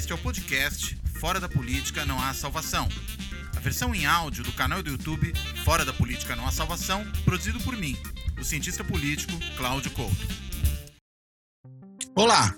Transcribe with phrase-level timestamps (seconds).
[0.00, 2.88] Este é o podcast Fora da Política Não Há Salvação.
[3.54, 5.30] A versão em áudio do canal do YouTube
[5.62, 7.94] Fora da Política Não Há Salvação, produzido por mim,
[8.40, 10.26] o cientista político Cláudio Couto.
[12.16, 12.54] Olá!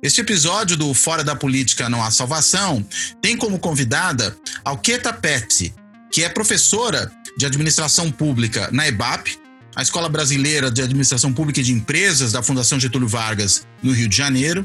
[0.00, 2.86] Este episódio do Fora da Política Não Há Salvação
[3.20, 5.74] tem como convidada Alqueta Petsy,
[6.12, 9.36] que é professora de administração pública na EBAP,
[9.74, 14.08] a Escola Brasileira de Administração Pública e de Empresas da Fundação Getúlio Vargas, no Rio
[14.08, 14.64] de Janeiro.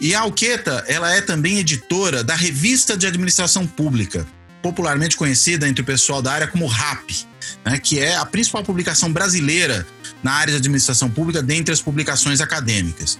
[0.00, 4.26] E a Alqueta, ela é também editora da Revista de Administração Pública,
[4.62, 7.10] popularmente conhecida entre o pessoal da área como RAP,
[7.64, 9.86] né, que é a principal publicação brasileira
[10.22, 13.18] na área de administração pública dentre as publicações acadêmicas.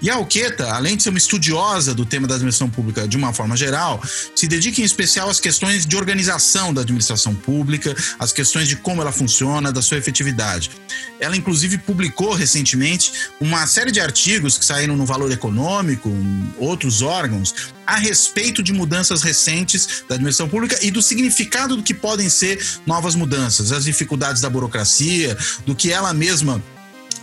[0.00, 3.32] E a Alqueta, além de ser uma estudiosa do tema da administração pública de uma
[3.32, 4.02] forma geral,
[4.34, 9.00] se dedica em especial às questões de organização da administração pública, às questões de como
[9.02, 10.70] ela funciona, da sua efetividade.
[11.18, 17.02] Ela, inclusive, publicou recentemente uma série de artigos que saíram no Valor Econômico, em outros
[17.02, 17.54] órgãos,
[17.86, 22.64] a respeito de mudanças recentes da administração pública e do significado do que podem ser
[22.84, 26.62] novas mudanças, as dificuldades da burocracia, do que ela mesma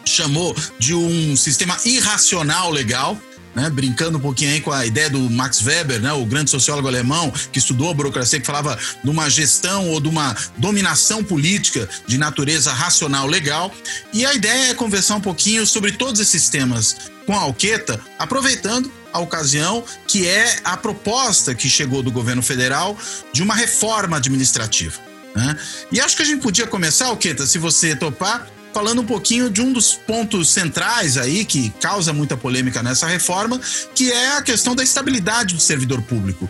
[0.05, 3.19] chamou de um sistema irracional legal,
[3.55, 6.87] né, brincando um pouquinho aí com a ideia do Max Weber, né, o grande sociólogo
[6.87, 11.87] alemão que estudou a burocracia, que falava de uma gestão ou de uma dominação política
[12.07, 13.71] de natureza racional legal.
[14.11, 18.91] E a ideia é conversar um pouquinho sobre todos esses temas com a Alqueta, aproveitando
[19.13, 22.97] a ocasião que é a proposta que chegou do governo federal
[23.31, 24.99] de uma reforma administrativa.
[25.35, 25.55] Né?
[25.91, 29.61] E acho que a gente podia começar, Alqueta, se você topar, falando um pouquinho de
[29.61, 33.59] um dos pontos centrais aí que causa muita polêmica nessa reforma,
[33.93, 36.49] que é a questão da estabilidade do servidor público.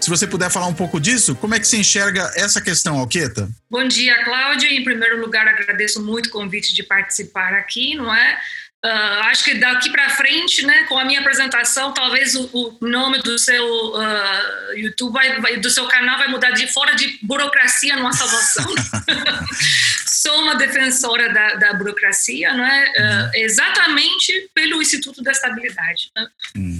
[0.00, 3.48] Se você puder falar um pouco disso, como é que se enxerga essa questão, Alqueta?
[3.68, 4.68] Bom dia, Cláudia.
[4.68, 8.38] Em primeiro lugar, agradeço muito o convite de participar aqui, não é?
[8.84, 13.18] Uh, acho que daqui para frente, né, com a minha apresentação, talvez o, o nome
[13.20, 17.96] do seu uh, YouTube, vai, vai, do seu canal vai mudar de fora de burocracia
[17.96, 18.64] numa salvação.
[20.26, 22.90] Sou uma defensora da, da burocracia, não é?
[22.90, 26.10] Uh, exatamente pelo Instituto da Estabilidade.
[26.16, 26.26] Né?
[26.56, 26.78] Uhum.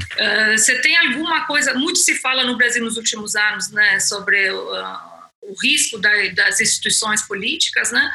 [0.56, 1.72] você tem alguma coisa?
[1.74, 7.22] Muito se fala no Brasil nos últimos anos, né, sobre o risco da, das instituições
[7.22, 8.10] políticas, né?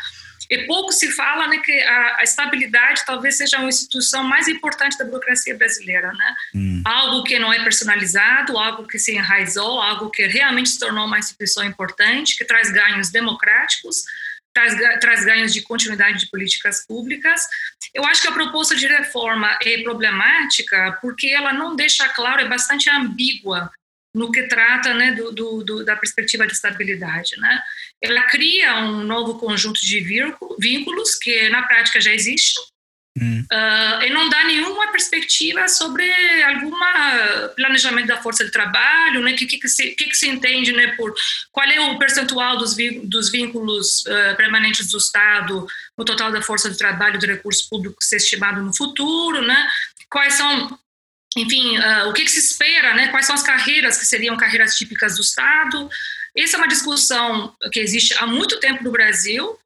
[0.50, 4.98] E pouco se fala né, que a, a, estabilidade talvez seja a instituição mais importante
[4.98, 6.12] da burocracia brasileira.
[6.12, 6.36] Né?
[6.54, 6.82] Hum.
[6.86, 11.18] Algo que não é personalizado, algo que se enraizou, algo que realmente se tornou uma
[11.18, 14.04] instituição importante, que traz ganhos democráticos,
[14.54, 17.42] traz, traz ganhos de continuidade de políticas públicas.
[17.94, 22.48] Eu acho que a proposta de reforma é problemática porque ela não deixa claro, é
[22.48, 23.72] bastante ambígua
[24.14, 27.38] no que trata né, do, do, do, da perspectiva de estabilidade.
[27.38, 27.62] Né?
[28.02, 30.00] Ela cria um novo conjunto de
[30.60, 32.60] vínculos que na prática já existe
[33.18, 36.10] uh, e não dá nenhuma perspectiva sobre
[36.44, 36.72] algum
[37.56, 39.34] planejamento da força de trabalho, né?
[39.34, 41.14] que, que, que, se, que, que se entende né, por
[41.52, 45.66] qual é o percentual dos, dos vínculos uh, permanentes do Estado
[45.98, 49.68] no total da força de trabalho de recursos públicos ser estimado no futuro, né?
[50.10, 50.80] quais são
[51.38, 53.08] enfim, uh, o que, que, se espera, né?
[53.08, 55.90] quais são as carreiras que seriam carreiras típicas do Estado.
[56.36, 59.58] Essa é uma discussão que existe há muito tempo no Brasil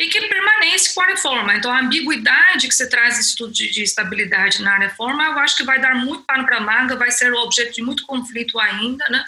[0.00, 1.54] e que permanece com a reforma.
[1.54, 5.62] Então, a ambiguidade que você traz estudo de, de estabilidade na reforma, eu acho que
[5.62, 9.22] vai dar muito pano para a manga, vai ser objeto de muito conflito ainda, né?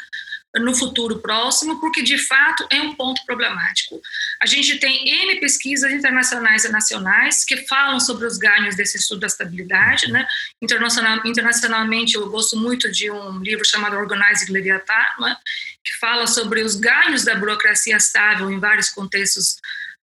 [0.60, 4.00] no futuro próximo, porque de fato é um ponto problemático.
[4.40, 9.20] A gente tem N pesquisas internacionais e nacionais que falam sobre os ganhos desse estudo
[9.20, 10.12] da estabilidade.
[10.12, 10.26] Né?
[10.60, 15.36] Internacional, internacionalmente, eu gosto muito de um livro chamado Organizing Leviathan, né?
[15.82, 19.56] que fala sobre os ganhos da burocracia estável em vários contextos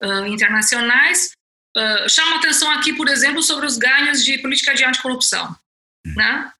[0.02, 1.30] uh, internacionais.
[1.76, 5.54] Uh, chama atenção aqui, por exemplo, sobre os ganhos de política de anticorrupção.
[6.16, 6.50] Né?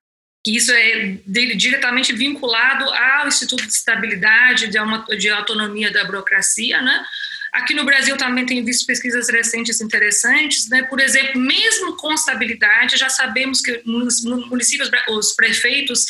[0.47, 6.81] que isso é diretamente vinculado ao Instituto de Estabilidade, de, uma, de autonomia da burocracia,
[6.81, 7.05] né?
[7.53, 10.85] Aqui no Brasil também tem visto pesquisas recentes interessantes, né?
[10.85, 16.07] Por exemplo, mesmo com estabilidade, já sabemos que nos municípios, os prefeitos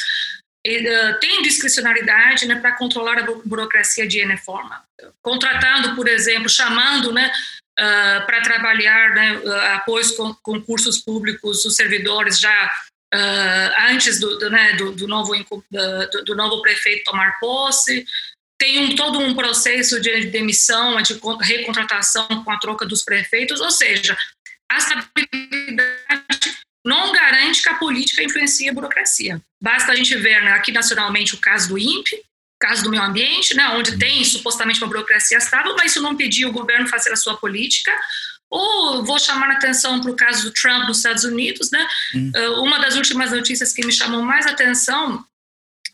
[0.67, 4.83] uh, têm discricionalidade né, para controlar a burocracia de N forma.
[5.23, 7.31] Contratando, por exemplo, chamando né,
[7.79, 12.73] uh, para trabalhar né, uh, após concursos públicos, os servidores já
[13.15, 15.33] uh, antes do, do, né, do, do novo,
[15.71, 18.05] do, do, novo prefeito tomar posse.
[18.59, 23.71] Tem um, todo um processo de demissão, de recontratação com a troca dos prefeitos, ou
[23.71, 24.17] seja,
[24.71, 25.96] a estabilidade
[26.87, 29.43] não garante que a política influencie a burocracia.
[29.61, 32.23] Basta a gente ver né, aqui nacionalmente o caso do INPE,
[32.61, 36.49] caso do meio ambiente, né, onde tem supostamente uma burocracia estável, mas isso não impediu
[36.49, 37.93] o governo fazer a sua política,
[38.49, 41.87] ou vou chamar a atenção para o caso do Trump nos Estados Unidos, né?
[42.15, 42.31] Hum.
[42.35, 45.25] Uh, uma das últimas notícias que me chamou mais atenção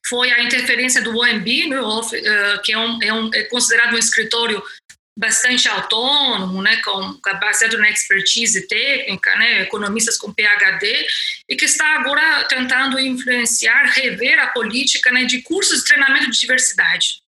[0.06, 1.79] foi a interferência do OMB, né,
[2.62, 4.62] que é, um, é, um, é considerado um escritório
[5.17, 11.06] bastante autônomo, né, com, baseado na expertise técnica, né, economistas com PhD,
[11.49, 16.38] e que está agora tentando influenciar, rever a política né, de cursos de treinamento de
[16.38, 17.20] diversidade,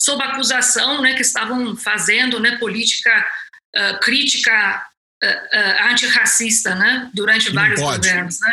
[0.00, 3.28] sob acusação né, que estavam fazendo né, política
[3.76, 4.86] uh, crítica
[5.22, 7.96] uh, uh, antirracista né, durante Não vários pode.
[7.96, 8.38] governos.
[8.40, 8.52] Né?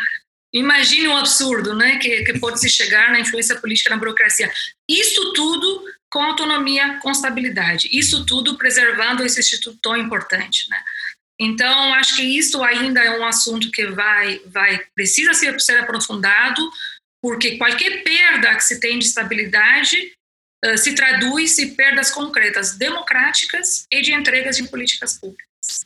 [0.54, 4.52] Imagine um absurdo né, que, que pode se chegar na influência política na burocracia.
[4.90, 7.90] Isso tudo com autonomia, com estabilidade.
[7.92, 10.84] Isso tudo preservando esse instituto tão importante, né?
[11.40, 16.62] Então, acho que isso ainda é um assunto que vai, vai precisa ser, ser aprofundado,
[17.22, 20.14] porque qualquer perda que se tem de estabilidade
[20.64, 25.86] uh, se traduz em perdas concretas, democráticas e de entregas de políticas públicas.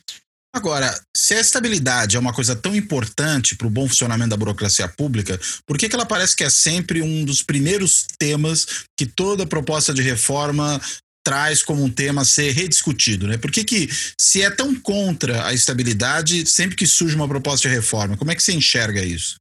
[0.56, 4.88] Agora, se a estabilidade é uma coisa tão importante para o bom funcionamento da burocracia
[4.88, 8.66] pública, por que, que ela parece que é sempre um dos primeiros temas
[8.98, 10.80] que toda proposta de reforma
[11.22, 13.36] traz como um tema a ser rediscutido, né?
[13.36, 13.86] Por que, que
[14.18, 18.34] se é tão contra a estabilidade, sempre que surge uma proposta de reforma, como é
[18.34, 19.36] que você enxerga isso?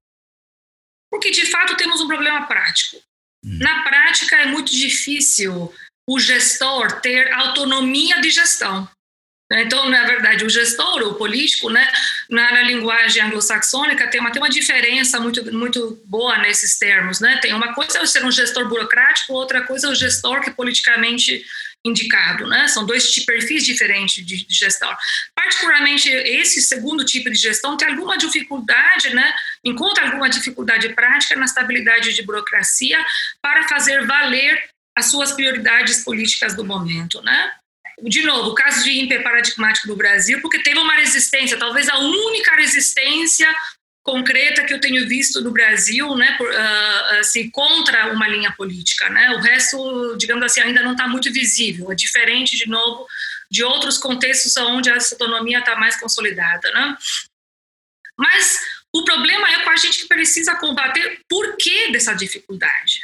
[1.09, 2.97] Porque de fato temos um problema prático.
[3.41, 3.59] Hum.
[3.61, 5.73] Na prática é muito difícil
[6.09, 8.85] o gestor ter autonomia de gestão.
[9.51, 9.63] Né?
[9.63, 11.87] Então, na verdade, o gestor, o político, né,
[12.29, 17.19] na, linguagem anglo-saxônica, tem uma, tem uma diferença muito, muito boa nesses termos.
[17.19, 17.37] Né?
[17.37, 20.53] Tem uma coisa é ser um gestor burocrático, outra coisa é o gestor que é
[20.53, 21.45] politicamente
[21.85, 22.47] indicado.
[22.47, 22.67] Né?
[22.67, 24.91] São dois perfis diferentes de gestão.
[25.35, 29.31] Particularmente, esse segundo tipo de gestão tem alguma dificuldade, né?
[29.63, 33.05] encontra alguma dificuldade prática na estabilidade de burocracia
[33.41, 34.63] para fazer valer
[34.97, 37.21] as suas prioridades políticas do momento.
[37.21, 37.51] Né?
[38.03, 41.97] De novo, o caso de INPE paradigmático do Brasil, porque teve uma resistência, talvez a
[41.97, 43.47] única resistência
[44.03, 49.09] concreta que eu tenho visto no Brasil, né, por, uh, assim, contra uma linha política,
[49.09, 49.31] né?
[49.31, 51.91] O resto, digamos assim, ainda não está muito visível.
[51.91, 53.07] É diferente, de novo,
[53.49, 56.95] de outros contextos onde a autonomia está mais consolidada, né?
[58.15, 58.59] Mas
[58.93, 63.01] o problema é com a gente que precisa combater por que dessa dificuldade.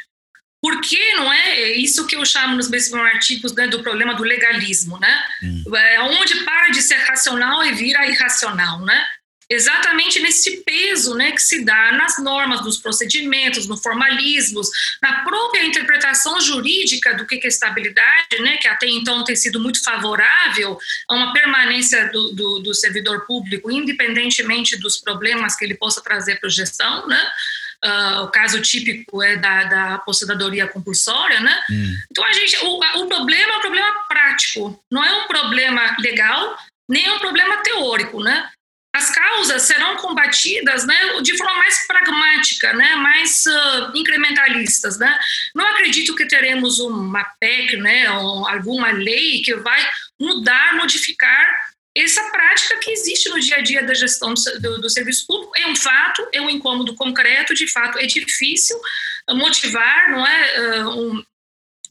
[0.62, 1.60] Por que não é?
[1.60, 5.24] é isso que eu chamo nos meus artigos né, do problema do legalismo, né?
[5.42, 5.64] Hum.
[5.76, 9.06] É onde para de ser racional e vira irracional, né?
[9.52, 14.70] Exatamente nesse peso né, que se dá nas normas, dos procedimentos, no formalismos,
[15.02, 19.84] na própria interpretação jurídica do que é estabilidade, né, que até então tem sido muito
[19.84, 20.80] favorável
[21.10, 26.40] a uma permanência do, do, do servidor público, independentemente dos problemas que ele possa trazer
[26.40, 27.22] para a gestão, né?
[27.84, 31.64] Uh, o caso típico é da, da aposentadoria compulsória, né?
[31.72, 31.96] Hum.
[32.12, 36.56] Então, a gente, o, o problema é um problema prático, não é um problema legal,
[36.88, 38.50] nem é um problema teórico, né?
[38.94, 45.00] As causas serão combatidas né, de forma mais pragmática, né, mais uh, incrementalistas.
[45.00, 45.18] Né?
[45.56, 49.90] Não acredito que teremos uma PEC, né, ou alguma lei que vai
[50.20, 55.28] mudar, modificar essa prática que existe no dia a dia da gestão do, do, serviço
[55.28, 58.80] público é um fato, é um incômodo concreto, de fato é difícil
[59.30, 60.88] motivar, não é?
[60.88, 61.24] Um,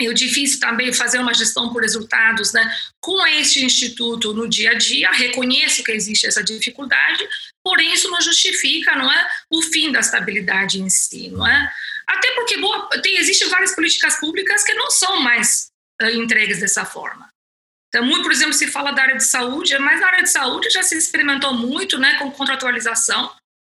[0.00, 4.75] é difícil também fazer uma gestão por resultados né, com este instituto no dia a
[4.75, 7.29] dia, reconheço que existe essa dificuldade,
[7.62, 11.29] porém isso não justifica não é, o fim da estabilidade em si.
[11.29, 11.70] Não é?
[12.06, 16.85] Até porque boa, tem, existem várias políticas públicas que não são mais uh, entregues dessa
[16.85, 17.30] forma.
[17.90, 20.70] Então, muito, por exemplo, se fala da área de saúde, mas na área de saúde
[20.70, 23.30] já se experimentou muito né, com contratualização.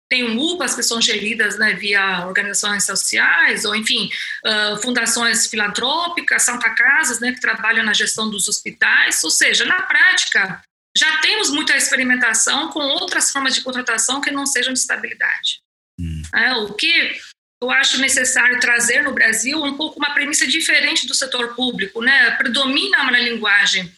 [0.10, 4.10] Tem UPAs que são geridas né, via organizações sociais, ou enfim,
[4.46, 9.24] uh, fundações filantrópicas, Santa Casas, né, que trabalham na gestão dos hospitais.
[9.24, 10.62] Ou seja, na prática,
[10.98, 15.62] já temos muita experimentação com outras formas de contratação que não sejam de estabilidade.
[15.98, 16.22] Hum.
[16.36, 17.18] É, o que
[17.62, 22.32] eu acho necessário trazer no Brasil um pouco uma premissa diferente do setor público, né?
[22.32, 23.94] Predomina na linguagem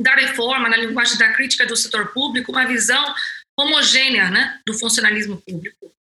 [0.00, 3.14] da reforma, na linguagem da crítica do setor público, uma visão
[3.58, 5.92] homogênea né, do funcionalismo público.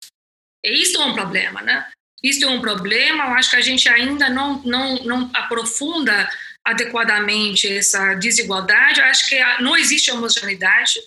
[0.65, 1.87] E isso é um problema, né?
[2.23, 6.29] Isso é um problema, eu acho que a gente ainda não, não, não aprofunda
[6.65, 10.99] adequadamente essa desigualdade, eu acho que não existe homogeneidade,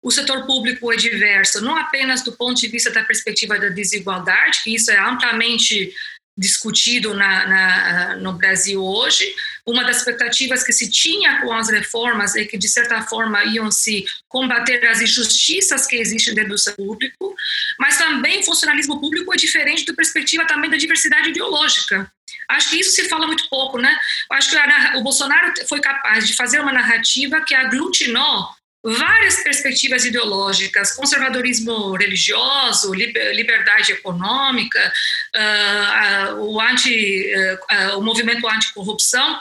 [0.00, 4.62] o setor público é diverso, não apenas do ponto de vista da perspectiva da desigualdade,
[4.62, 5.92] que isso é amplamente
[6.38, 9.34] discutido na, na, no Brasil hoje.
[9.68, 13.70] Uma das expectativas que se tinha com as reformas é que, de certa forma, iam
[13.70, 17.36] se combater as injustiças que existem dentro do público,
[17.78, 22.10] mas também o funcionalismo público é diferente da perspectiva também da diversidade ideológica.
[22.48, 23.94] Acho que isso se fala muito pouco, né?
[24.32, 24.56] Acho que
[24.96, 28.48] o Bolsonaro foi capaz de fazer uma narrativa que aglutinou
[28.84, 34.92] várias perspectivas ideológicas, conservadorismo religioso, liberdade econômica,
[35.34, 39.40] uh, o, anti, uh, o movimento anticorrupção,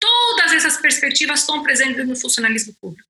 [0.00, 3.08] todas essas perspectivas estão presentes no funcionalismo público,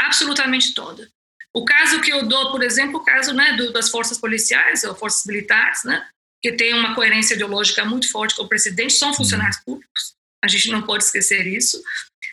[0.00, 1.08] absolutamente toda.
[1.54, 4.94] O caso que eu dou, por exemplo, o caso né, do, das forças policiais ou
[4.94, 6.06] forças militares, né,
[6.40, 10.14] que tem uma coerência ideológica muito forte com o presidente, são funcionários públicos.
[10.44, 11.82] A gente não pode esquecer isso.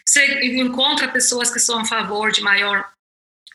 [0.07, 2.88] Você encontra pessoas que são a favor de maior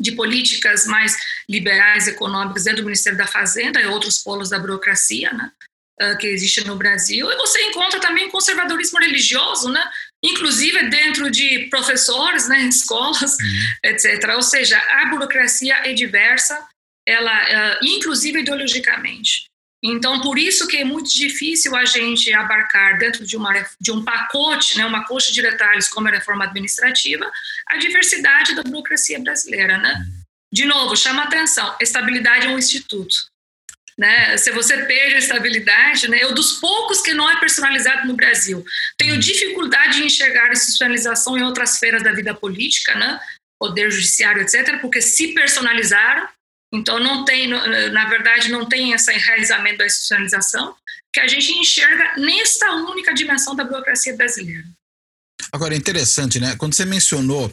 [0.00, 1.14] de políticas mais
[1.48, 5.52] liberais econômicas dentro do Ministério da Fazenda e outros polos da burocracia, né,
[6.00, 7.30] ah, que existe no Brasil.
[7.30, 9.82] E você encontra também conservadorismo religioso, né,
[10.24, 13.90] inclusive dentro de professores, né, em escolas, uhum.
[13.90, 14.30] etc.
[14.34, 16.66] Ou seja, a burocracia é diversa,
[17.06, 19.49] ela, uh, inclusive ideologicamente.
[19.82, 24.04] Então, por isso que é muito difícil a gente abarcar dentro de, uma, de um
[24.04, 27.30] pacote, né, uma coxa de detalhes como a reforma administrativa,
[27.66, 29.78] a diversidade da burocracia brasileira.
[29.78, 30.04] Né?
[30.52, 33.14] De novo, chama atenção, estabilidade é um instituto.
[33.96, 34.36] Né?
[34.36, 36.22] Se você perde a estabilidade, né?
[36.22, 38.62] eu dos poucos que não é personalizado no Brasil,
[38.98, 43.18] tenho dificuldade de enxergar a institucionalização em outras esferas da vida política, né?
[43.58, 46.26] poder judiciário, etc., porque se personalizaram,
[46.72, 50.74] então não tem, na verdade, não tem esse enraizamento da institucionalização
[51.12, 54.64] que a gente enxerga nesta única dimensão da burocracia brasileira.
[55.52, 56.54] Agora, é interessante, né?
[56.56, 57.52] Quando você mencionou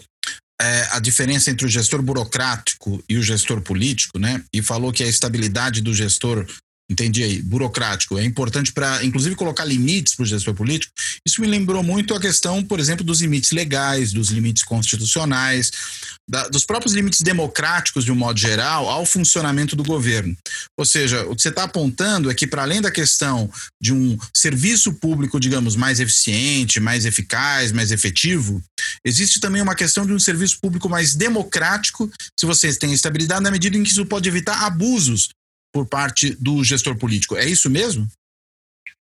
[0.61, 4.43] é, a diferença entre o gestor burocrático e o gestor político, né?
[4.53, 6.45] E falou que a estabilidade do gestor
[6.89, 10.93] entendi aí, burocrático, é importante para, inclusive, colocar limites para o gestor político.
[11.25, 15.69] Isso me lembrou muito a questão, por exemplo, dos limites legais, dos limites constitucionais,
[16.29, 20.35] da, dos próprios limites democráticos, de um modo geral, ao funcionamento do governo.
[20.77, 23.51] Ou seja, o que você está apontando é que, para além da questão
[23.81, 28.63] de um serviço público, digamos, mais eficiente, mais eficaz, mais efetivo,
[29.03, 33.51] existe também uma questão de um serviço público mais democrático, se vocês têm estabilidade, na
[33.51, 35.29] medida em que isso pode evitar abusos
[35.73, 37.35] por parte do gestor político.
[37.35, 38.07] É isso mesmo?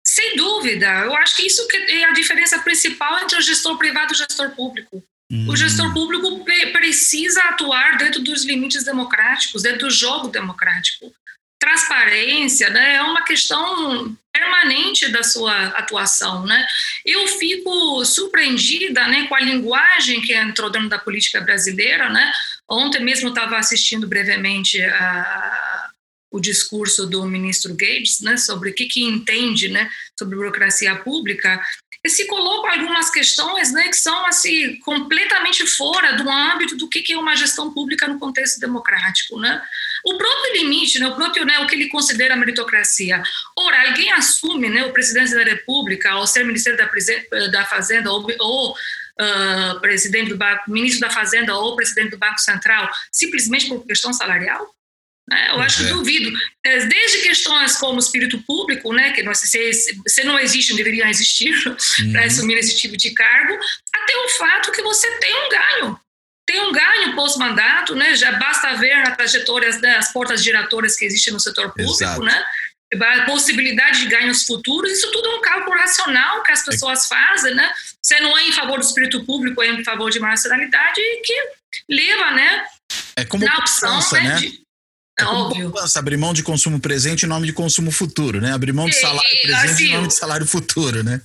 [0.05, 0.85] Sem dúvida.
[0.85, 4.51] Eu acho que isso é a diferença principal entre o gestor privado e o gestor
[4.51, 5.03] público.
[5.31, 5.49] Hum.
[5.49, 11.11] O gestor público precisa atuar dentro dos limites democráticos, dentro do jogo democrático.
[11.59, 16.45] Transparência né, é uma questão permanente da sua atuação.
[16.45, 16.65] Né?
[17.05, 22.09] Eu fico surpreendida né, com a linguagem que entrou dentro da política brasileira.
[22.09, 22.31] Né?
[22.69, 25.72] Ontem mesmo estava assistindo brevemente a
[26.33, 29.87] o discurso do ministro Gates, né, sobre o que, que entende, né,
[30.17, 31.61] sobre burocracia pública,
[32.03, 37.03] e se colocam algumas questões, né, que são assim completamente fora do âmbito do que,
[37.03, 39.61] que é uma gestão pública no contexto democrático, né?
[40.03, 43.23] O próprio limite, né, o próprio, né, o que ele considera meritocracia.
[43.57, 46.89] Ora, alguém assume, né, o presidente da República, ao ser ministro da,
[47.47, 52.39] da Fazenda ou, ou uh, presidente do banco, ministro da Fazenda ou presidente do Banco
[52.39, 54.75] Central, simplesmente por questão salarial?
[55.29, 55.49] Né?
[55.51, 55.93] Eu acho que é.
[55.93, 56.37] duvido.
[56.65, 61.09] É, desde questões como espírito público, né, que não, se, se não existe, não deveria
[61.09, 62.11] existir uhum.
[62.11, 63.57] para assumir esse tipo de cargo,
[63.93, 65.99] até o fato que você tem um ganho.
[66.45, 68.15] Tem um ganho pós-mandato, né?
[68.15, 72.21] já basta ver na trajetória das portas giratórias que existem no setor público, Exato.
[72.21, 72.45] né?
[73.01, 77.07] a possibilidade de ganhos futuros, isso tudo é um cálculo racional que as é pessoas
[77.07, 77.71] fazem, né?
[78.01, 81.33] Você não é em favor do espírito público, é em favor de uma racionalidade que
[81.89, 82.65] leva, né?
[83.15, 84.21] É como na opção, né?
[84.21, 84.35] né?
[84.35, 84.62] De,
[85.19, 85.71] é óbvio.
[85.71, 88.53] Poupança, abrir mão de consumo presente em nome de consumo futuro, né?
[88.53, 91.21] Abrir mão de salário presente assim, em nome de salário futuro, né?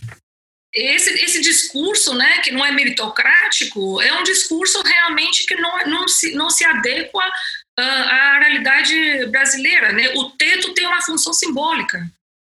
[0.74, 6.06] Esse, esse discurso, né, que não é meritocrático, é um discurso realmente que não, não,
[6.06, 10.10] se, não se adequa uh, à realidade brasileira, né?
[10.14, 12.06] O teto tem uma função simbólica.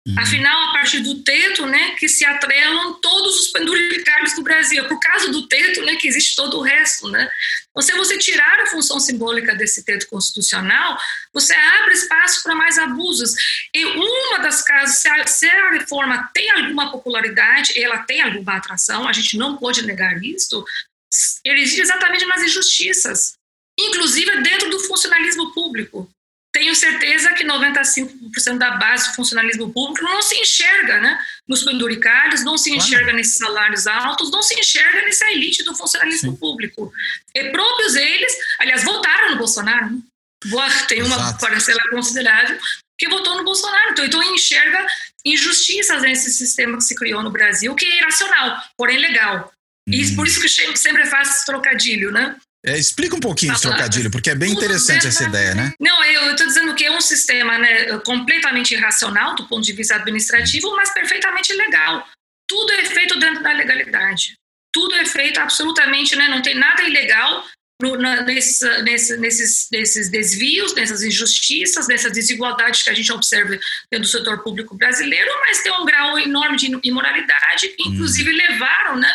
[0.08, 0.14] Uhum.
[0.18, 4.86] Afinal, a partir do teto, né, que se atrelam todos os penduricários do Brasil.
[4.86, 7.30] Por causa do teto, né, que existe todo o resto, né?
[7.70, 10.98] Então, se você tirar a função simbólica desse teto constitucional,
[11.32, 13.34] você abre espaço para mais abusos.
[13.74, 18.56] E uma das casos, se a, se a reforma tem alguma popularidade, ela tem alguma
[18.56, 20.64] atração, a gente não pode negar isso,
[21.44, 23.34] ele existe exatamente nas injustiças,
[23.78, 26.10] inclusive dentro do funcionalismo público
[26.52, 32.42] tenho certeza que 95% da base do funcionalismo público não se enxerga né, nos penduricários,
[32.42, 33.16] não se enxerga claro.
[33.18, 36.36] nesses salários altos, não se enxerga nessa elite do funcionalismo Sim.
[36.36, 36.92] público.
[37.34, 39.90] E próprios eles, aliás, votaram no Bolsonaro.
[39.90, 40.00] Né?
[40.88, 41.40] Tem uma Exato.
[41.40, 42.58] parcela considerável
[42.96, 43.92] que votou no Bolsonaro.
[43.92, 44.86] Então, então enxerga
[45.24, 49.52] injustiças nesse sistema que se criou no Brasil, que é irracional, porém legal.
[49.86, 52.36] E por isso que sempre faz esse trocadilho, né?
[52.68, 55.72] É, explica um pouquinho esse trocadilho, porque é bem interessante essa ideia, né?
[55.80, 59.94] Não, eu estou dizendo que é um sistema né, completamente irracional do ponto de vista
[59.94, 62.06] administrativo, mas perfeitamente legal.
[62.46, 64.34] Tudo é feito dentro da legalidade.
[64.72, 67.44] Tudo é feito absolutamente, né, não tem nada ilegal
[67.80, 73.50] no, na, nesse, nesse, nesses, nesses desvios, nessas injustiças, nessas desigualdades que a gente observa
[73.90, 78.36] dentro do setor público brasileiro, mas tem um grau enorme de imoralidade que, inclusive, hum.
[78.36, 79.10] levaram né,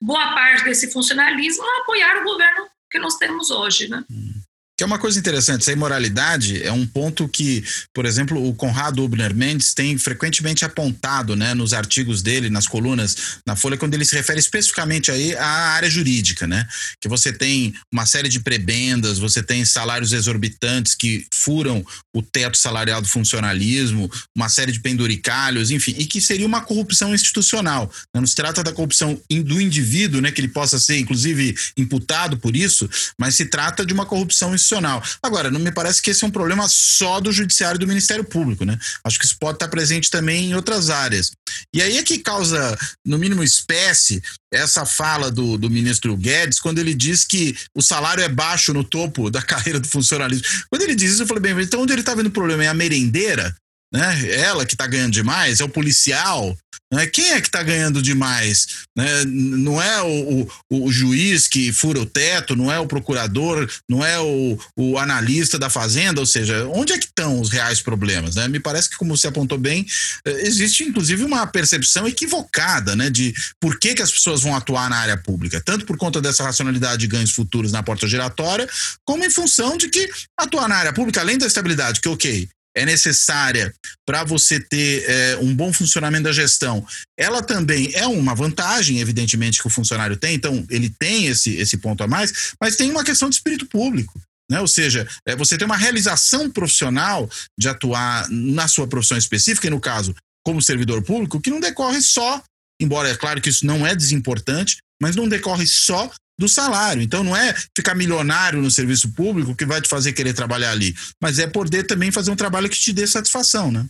[0.00, 3.88] boa parte desse funcionalismo a apoiar o governo que nós temos hoje.
[3.88, 4.04] Né?
[4.10, 4.37] Hum.
[4.78, 9.02] Que é uma coisa interessante, essa imoralidade é um ponto que, por exemplo, o Conrado
[9.02, 14.04] Ubner Mendes tem frequentemente apontado né, nos artigos dele, nas colunas na Folha, quando ele
[14.04, 16.64] se refere especificamente aí à área jurídica, né?
[17.00, 22.56] Que você tem uma série de prebendas, você tem salários exorbitantes que furam o teto
[22.56, 27.90] salarial do funcionalismo, uma série de penduricalhos, enfim, e que seria uma corrupção institucional.
[28.14, 32.54] Não se trata da corrupção do indivíduo, né, que ele possa ser, inclusive, imputado por
[32.54, 35.02] isso, mas se trata de uma corrupção institucional constitucional.
[35.22, 38.24] Agora, não me parece que esse é um problema só do Judiciário e do Ministério
[38.24, 38.78] Público, né?
[39.02, 41.32] Acho que isso pode estar presente também em outras áreas.
[41.74, 44.22] E aí é que causa, no mínimo, espécie
[44.52, 48.84] essa fala do, do ministro Guedes, quando ele diz que o salário é baixo no
[48.84, 50.46] topo da carreira do funcionalismo.
[50.70, 52.64] Quando ele diz isso, eu falei, bem, então onde ele está vendo o problema?
[52.64, 53.54] É a merendeira?
[53.92, 54.30] Né?
[54.30, 56.56] Ela que está ganhando demais, é o policial,
[56.92, 57.06] né?
[57.06, 58.66] Quem é que está ganhando demais?
[58.96, 59.24] Né?
[59.26, 64.04] Não é o, o, o, juiz que fura o teto, não é o procurador, não
[64.04, 68.36] é o, o analista da fazenda, ou seja, onde é que estão os reais problemas?
[68.36, 68.48] Né?
[68.48, 69.86] Me parece que, como você apontou bem,
[70.24, 74.88] eh, existe inclusive uma percepção equivocada né, de por que, que as pessoas vão atuar
[74.88, 78.66] na área pública, tanto por conta dessa racionalidade de ganhos futuros na porta giratória,
[79.04, 82.84] como em função de que atuar na área pública, além da estabilidade, que ok, é
[82.84, 83.74] necessária
[84.06, 86.86] para você ter é, um bom funcionamento da gestão,
[87.18, 91.78] ela também é uma vantagem, evidentemente, que o funcionário tem, então ele tem esse, esse
[91.78, 94.20] ponto a mais, mas tem uma questão de espírito público.
[94.50, 94.60] Né?
[94.60, 99.70] Ou seja, é, você tem uma realização profissional de atuar na sua profissão específica, e
[99.70, 102.42] no caso, como servidor público, que não decorre só,
[102.80, 107.02] embora é claro que isso não é desimportante, mas não decorre só do salário.
[107.02, 110.94] Então não é ficar milionário no serviço público que vai te fazer querer trabalhar ali,
[111.20, 113.86] mas é poder também fazer um trabalho que te dê satisfação, né?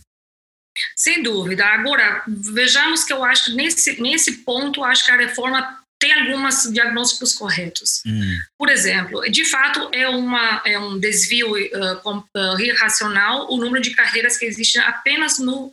[0.97, 1.67] Sem dúvida.
[1.67, 6.73] Agora, vejamos que eu acho que nesse, nesse ponto, acho que a reforma tem alguns
[6.73, 8.03] diagnósticos corretos.
[8.07, 8.39] Hum.
[8.57, 14.37] Por exemplo, de fato, é, uma, é um desvio uh, irracional o número de carreiras
[14.37, 15.73] que existem apenas no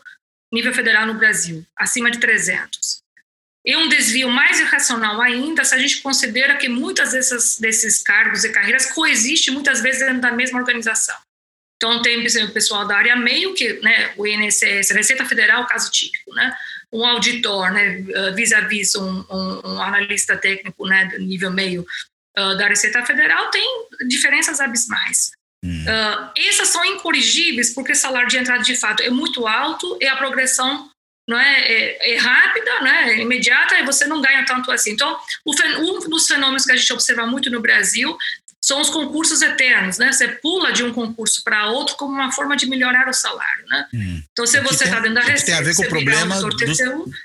[0.51, 3.04] nível federal no Brasil, acima de 300.
[3.65, 8.43] E um desvio mais irracional ainda se a gente considera que muitas dessas, desses cargos
[8.43, 11.15] e carreiras coexistem muitas vezes dentro da mesma organização.
[11.77, 16.33] Então, tem o pessoal da área meio, que né, o INSS, Receita Federal, caso típico,
[16.33, 16.55] né?
[16.91, 18.01] um auditor, né,
[18.33, 21.85] vis-à-vis -vis um, um, um, analista técnico né, do nível meio
[22.37, 25.31] uh, da Receita Federal, tem diferenças abismais.
[25.63, 25.83] Hum.
[25.83, 30.07] Uh, essas são incorrigíveis porque o salário de entrada de fato é muito alto e
[30.07, 30.89] a progressão
[31.27, 34.91] não é, é, é, rápida, né, é imediata, e você não ganha tanto assim.
[34.91, 38.15] Então, um dos fenômenos que a gente observa muito no Brasil
[38.65, 40.11] são os concursos eternos, né?
[40.11, 43.87] Você pula de um concurso para outro como uma forma de melhorar o salário, né?
[43.93, 44.23] Hum.
[44.31, 45.45] Então, se você está dentro da receita...
[45.45, 46.49] Tem a ver com o problema do,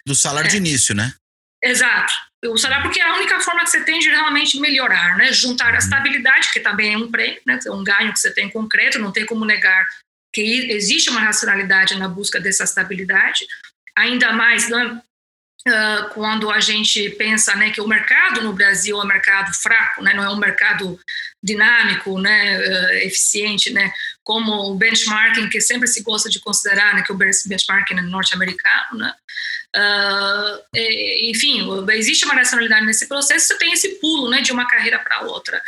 [0.04, 0.50] do, salário é.
[0.50, 1.14] de início, né?
[1.62, 2.12] Exato.
[2.44, 5.32] O salário, porque é a única forma que você tem de realmente melhorar, né?
[5.32, 5.78] Juntar a uhum.
[5.78, 7.58] estabilidade, que também é um prêmio, né?
[7.68, 9.86] Um ganho que você tem concreto, não tem como negar
[10.32, 13.46] que existe uma racionalidade na busca dessa estabilidade,
[13.96, 15.00] ainda mais né,
[15.68, 20.02] uh, quando a gente pensa né, que o mercado no Brasil é um mercado fraco,
[20.02, 20.98] né, não é um mercado
[21.42, 27.02] dinâmico, né, uh, eficiente, né, como o benchmarking que sempre se gosta de considerar, né,
[27.02, 29.14] que o benchmarking é norte-americano, né,
[29.76, 30.78] uh,
[31.22, 35.22] enfim, existe uma racionalidade nesse processo, você tem esse pulo, né, de uma carreira para
[35.22, 35.60] outra.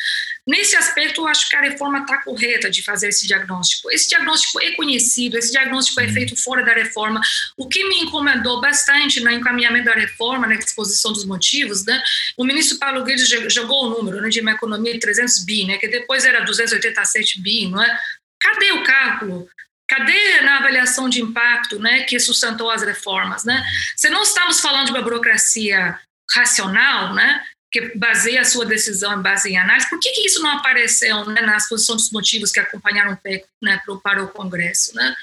[0.46, 3.90] Nesse aspecto, eu acho que a reforma está correta de fazer esse diagnóstico.
[3.92, 6.12] Esse diagnóstico é conhecido, esse diagnóstico é uhum.
[6.12, 7.20] feito fora da reforma.
[7.56, 12.02] O que me incomodou bastante no encaminhamento da reforma, na exposição dos motivos, né,
[12.36, 15.78] o ministro Paulo Guedes jogou o número né, de uma economia de 300 bi, né,
[15.78, 17.98] que depois era 287 bi, não é?
[18.40, 19.48] Cadê o cálculo?
[19.92, 23.44] Cadê na avaliação de impacto né, que sustentou as reformas?
[23.44, 23.62] Né?
[23.94, 26.00] Se não estamos falando de uma burocracia
[26.34, 30.42] racional, né, que baseia a sua decisão em base em análise, por que, que isso
[30.42, 34.94] não apareceu né, na exposição dos motivos que acompanharam o PEC né, para o Congresso?
[34.94, 35.14] Né?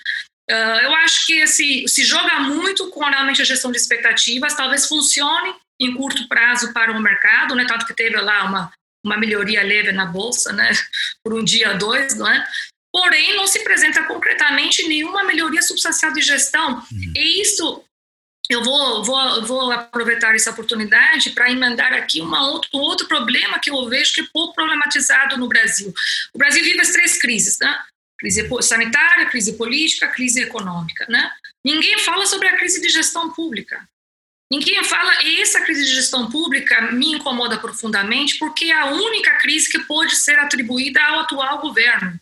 [0.52, 4.88] Uh, eu acho que se, se joga muito com realmente a gestão de expectativas, talvez
[4.88, 5.52] funcione
[5.82, 8.72] em curto prazo para o mercado, né, tanto que teve lá uma,
[9.04, 10.70] uma melhoria leve na bolsa, né,
[11.24, 12.48] por um dia, dois, não é?
[13.00, 16.84] Porém, não se apresenta concretamente nenhuma melhoria substancial de gestão.
[16.92, 17.14] Uhum.
[17.16, 17.82] E isso
[18.50, 23.58] eu vou, vou, vou aproveitar essa oportunidade para emendar aqui uma outro, um outro problema
[23.58, 25.94] que eu vejo que é pouco problematizado no Brasil.
[26.34, 27.80] O Brasil vive as três crises, né?
[28.18, 31.32] Crise sanitária, crise política, crise econômica, né?
[31.64, 33.88] Ninguém fala sobre a crise de gestão pública.
[34.52, 39.38] Ninguém fala, e essa crise de gestão pública me incomoda profundamente, porque é a única
[39.38, 42.20] crise que pode ser atribuída ao atual governo,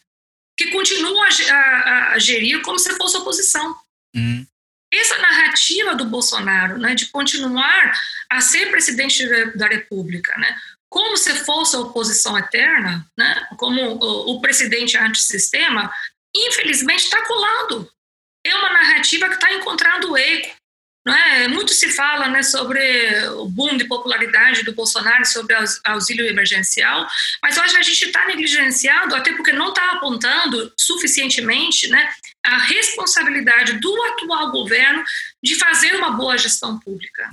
[0.57, 3.77] que continua a, a, a gerir como se fosse oposição.
[4.15, 4.45] Uhum.
[4.91, 7.91] Essa narrativa do Bolsonaro, né, de continuar
[8.29, 10.57] a ser presidente da República, né,
[10.89, 15.93] como se fosse a oposição eterna, né, como o, o presidente antissistema,
[16.35, 17.91] infelizmente está colando.
[18.45, 20.56] É uma narrativa que está encontrando eco
[21.13, 21.47] é?
[21.47, 22.79] Muito se fala né, sobre
[23.29, 27.07] o boom de popularidade do Bolsonaro, sobre auxílio emergencial,
[27.41, 32.09] mas eu acho que a gente está negligenciando, até porque não está apontando suficientemente né,
[32.43, 35.03] a responsabilidade do atual governo
[35.43, 37.29] de fazer uma boa gestão pública.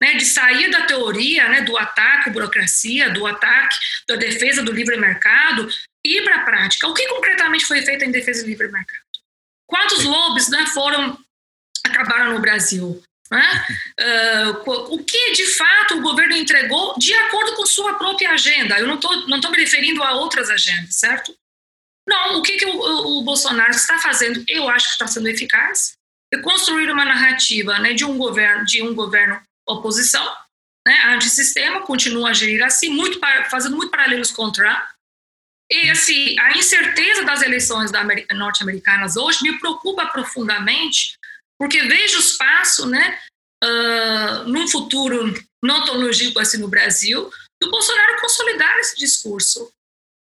[0.00, 4.70] Né, de sair da teoria né, do ataque à burocracia, do ataque da defesa do
[4.70, 5.68] livre mercado
[6.06, 6.86] e ir para a prática.
[6.86, 9.02] O que concretamente foi feito em defesa do livre mercado?
[9.66, 11.18] Quantos lobbies né, foram
[11.88, 13.02] acabaram no Brasil.
[13.30, 13.66] Né?
[14.00, 18.78] Uh, o que de fato o governo entregou de acordo com sua própria agenda?
[18.78, 21.34] Eu não estou não tô me referindo a outras agendas, certo?
[22.08, 24.42] Não, o que, que o, o Bolsonaro está fazendo?
[24.48, 25.92] Eu acho que está sendo eficaz.
[26.32, 30.26] É construir uma narrativa né, de um governo de um governo oposição,
[30.86, 33.20] né, antissistema, continua a gerir assim, muito
[33.50, 34.82] fazendo muito paralelos com Trump.
[35.70, 37.92] E assim, a incerteza das eleições
[38.34, 41.17] norte-americanas hoje me preocupa profundamente,
[41.58, 43.18] porque vejo espaço, né,
[43.64, 49.70] uh, num futuro não tão longínquo assim no Brasil, do Bolsonaro consolidar esse discurso,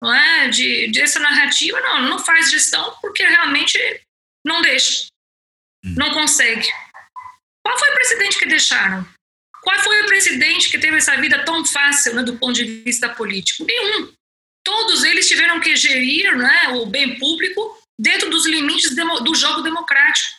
[0.03, 0.49] não é?
[0.49, 3.79] De, de essa narrativa, não, não faz gestão porque realmente
[4.45, 5.07] não deixa,
[5.85, 5.95] hum.
[5.97, 6.67] não consegue.
[7.65, 9.07] Qual foi o presidente que deixaram?
[9.63, 13.09] Qual foi o presidente que teve essa vida tão fácil né, do ponto de vista
[13.09, 13.65] político?
[13.65, 14.13] Nenhum.
[14.65, 20.37] Todos eles tiveram que gerir né, o bem público dentro dos limites do jogo democrático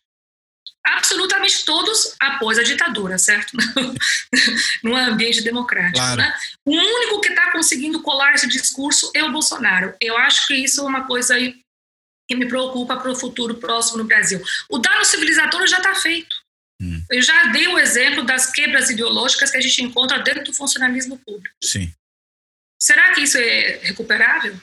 [0.87, 3.55] absolutamente todos após a ditadura, certo?
[4.83, 5.97] no ambiente democrático.
[5.97, 6.21] Claro.
[6.21, 6.33] Né?
[6.65, 9.93] O único que está conseguindo colar esse discurso é o Bolsonaro.
[10.01, 11.59] Eu acho que isso é uma coisa aí
[12.27, 14.41] que me preocupa para o futuro próximo no Brasil.
[14.69, 16.35] O dano civilizatório já está feito.
[16.81, 17.03] Hum.
[17.09, 21.17] Eu já dei o exemplo das quebras ideológicas que a gente encontra dentro do funcionalismo
[21.19, 21.55] público.
[21.63, 21.91] Sim.
[22.81, 24.59] Será que isso é recuperável?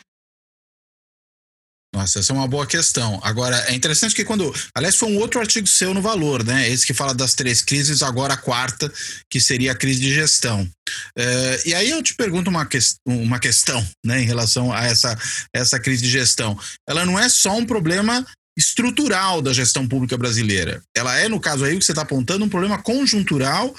[1.94, 3.20] Nossa, essa é uma boa questão.
[3.22, 4.52] Agora, é interessante que quando.
[4.74, 6.68] Aliás, foi um outro artigo seu no Valor, né?
[6.68, 8.92] Esse que fala das três crises, agora a quarta,
[9.30, 10.68] que seria a crise de gestão.
[11.16, 15.16] É, e aí eu te pergunto uma, que, uma questão, né, em relação a essa,
[15.54, 16.58] essa crise de gestão.
[16.88, 18.26] Ela não é só um problema
[18.58, 20.82] estrutural da gestão pública brasileira.
[20.96, 23.72] Ela é, no caso aí, o que você está apontando, um problema conjuntural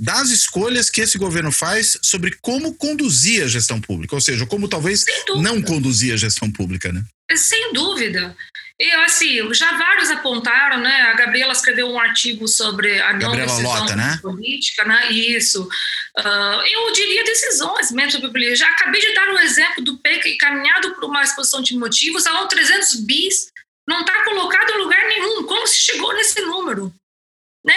[0.00, 4.66] das escolhas que esse governo faz sobre como conduzir a gestão pública, ou seja, como
[4.66, 5.04] talvez
[5.42, 7.04] não conduzir a gestão pública, né?
[7.36, 8.34] Sem dúvida.
[8.78, 11.02] E assim, já vários apontaram, né?
[11.02, 14.18] A Gabriela escreveu um artigo sobre a não Gabriela decisão Lota, né?
[14.22, 15.12] política, né?
[15.12, 15.68] Isso.
[16.18, 20.94] Uh, eu diria decisões mesmo sobre Já acabei de dar um exemplo do PEC encaminhado
[20.94, 23.48] por uma exposição de motivos, aonde 300 bis
[23.86, 25.44] não está colocado em lugar nenhum.
[25.44, 26.90] Como se chegou nesse número?
[27.64, 27.74] Né,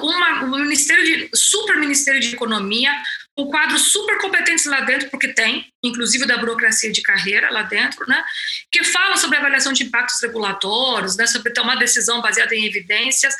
[0.00, 2.90] uma, um ministério de, super ministério de economia,
[3.36, 8.06] um quadro super competente lá dentro, porque tem, inclusive da burocracia de carreira lá dentro,
[8.08, 8.24] né,
[8.72, 13.34] que fala sobre avaliação de impactos regulatórios, né, sobre tomar decisão baseada em evidências.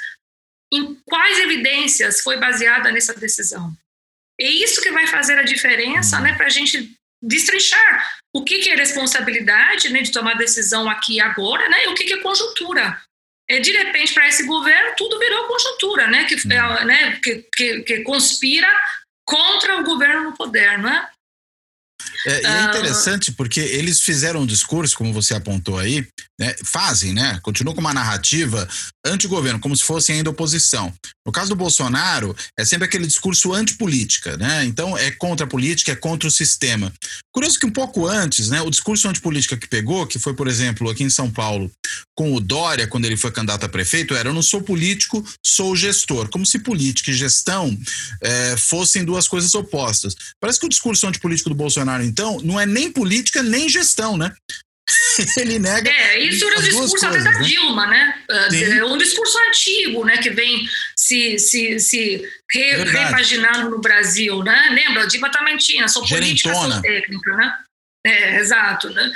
[0.73, 3.75] Em quais evidências foi baseada nessa decisão?
[4.39, 8.71] É isso que vai fazer a diferença, né, para a gente destrinchar o que, que
[8.71, 12.21] é responsabilidade, né, de tomar decisão aqui e agora, né, e o que, que é
[12.21, 12.99] conjuntura
[13.59, 16.25] de repente, para esse governo, tudo virou conjuntura, né?
[16.25, 17.19] Que, é, né?
[17.23, 18.69] Que, que, que, conspira
[19.25, 21.11] contra o governo no poder, não é?
[22.27, 26.07] É, e é ah, interessante porque eles fizeram um discurso, como você apontou aí,
[26.41, 27.39] né, fazem, né?
[27.43, 28.67] Continuam com uma narrativa
[29.05, 30.93] anti-governo, como se fossem ainda oposição.
[31.27, 34.65] No caso do Bolsonaro, é sempre aquele discurso antipolítica, né?
[34.65, 36.91] Então é contra a política, é contra o sistema.
[37.31, 40.89] Curioso que um pouco antes, né, o discurso antipolítica que pegou, que foi, por exemplo,
[40.89, 41.71] aqui em São Paulo,
[42.17, 45.77] com o Dória, quando ele foi candidato a prefeito, era: eu não sou político, sou
[45.77, 46.31] gestor.
[46.31, 47.77] Como se política e gestão
[48.23, 50.15] é, fossem duas coisas opostas.
[50.41, 54.33] Parece que o discurso antipolítico do Bolsonaro, então, não é nem política nem gestão, né?
[55.39, 55.91] ele nega.
[55.91, 57.43] É, isso era o discurso até da né?
[57.43, 58.23] Dilma, né?
[58.31, 60.17] Uh, um discurso antigo, né?
[60.19, 64.71] Que vem se, se, se re, repaginando no Brasil, né?
[64.73, 65.05] Lembra?
[65.05, 67.59] A Dilma também tinha, sou política, sou técnica, né?
[68.07, 69.13] É, exato, né?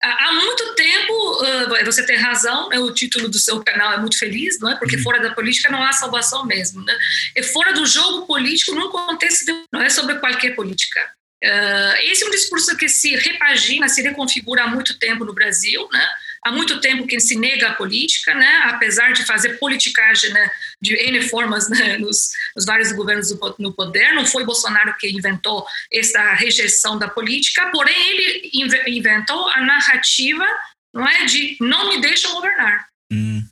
[0.00, 4.16] Há muito tempo, uh, você tem razão, né, o título do seu canal é muito
[4.16, 4.76] feliz, não é?
[4.76, 5.02] Porque uhum.
[5.02, 6.96] fora da política não há salvação mesmo, né?
[7.34, 11.00] E fora do jogo político, num contexto, de, não é sobre qualquer política.
[11.44, 15.88] Uh, esse é um discurso que se repagina, se reconfigura há muito tempo no Brasil,
[15.92, 16.08] né?
[16.42, 20.94] há muito tempo que se nega a política, né, apesar de fazer politicagem né, de
[20.94, 24.12] N formas né, nos, nos, vários governos do, no poder.
[24.14, 28.50] Não foi Bolsonaro que inventou essa rejeição da política, porém ele
[28.86, 30.46] inventou a narrativa
[30.94, 32.88] não é, de não me deixam governar.
[33.12, 33.42] Hum.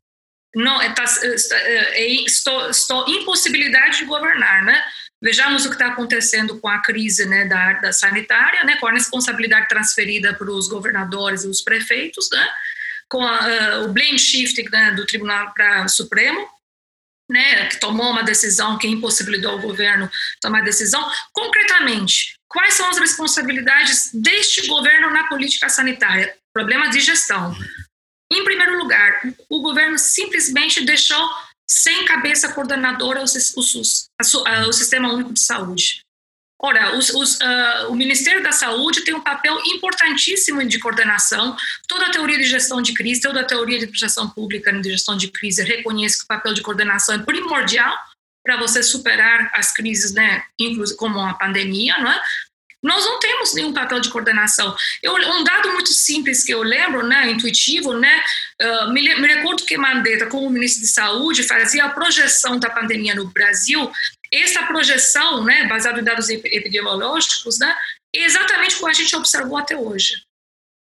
[0.54, 4.82] Não, é, tá, é, é, estou, estou impossibilidade de governar, né?
[5.22, 8.92] Vejamos o que está acontecendo com a crise né, da, da sanitária, né, com a
[8.92, 12.48] responsabilidade transferida para os governadores e os prefeitos, né,
[13.08, 16.46] com a, uh, o blame shifting né, do Tribunal pra, Supremo,
[17.30, 21.04] né, que tomou uma decisão que impossibilitou o governo tomar decisão.
[21.32, 26.36] Concretamente, quais são as responsabilidades deste governo na política sanitária?
[26.52, 27.56] Problema de gestão.
[28.30, 31.30] Em primeiro lugar, o governo simplesmente deixou
[31.68, 34.08] sem cabeça coordenadora o SUS,
[34.66, 36.00] o Sistema Único de Saúde.
[36.58, 41.54] Ora, os, os, uh, o Ministério da Saúde tem um papel importantíssimo de coordenação.
[41.86, 45.16] Toda a teoria de gestão de crise, toda a teoria de administração pública de gestão
[45.16, 47.94] de crise reconhece que o papel de coordenação é primordial
[48.42, 50.44] para você superar as crises, né,
[50.96, 52.22] como a pandemia, não é?
[52.82, 54.74] Nós não temos nenhum papel de coordenação.
[55.02, 58.22] Eu, um dado muito simples que eu lembro, né, intuitivo, né,
[58.62, 63.14] uh, me, me, recordo que Mandetta, como ministro de Saúde, fazia a projeção da pandemia
[63.14, 63.90] no Brasil.
[64.32, 67.76] Essa projeção, né, baseada em dados epidemiológicos, né,
[68.14, 70.22] é exatamente o que a gente observou até hoje.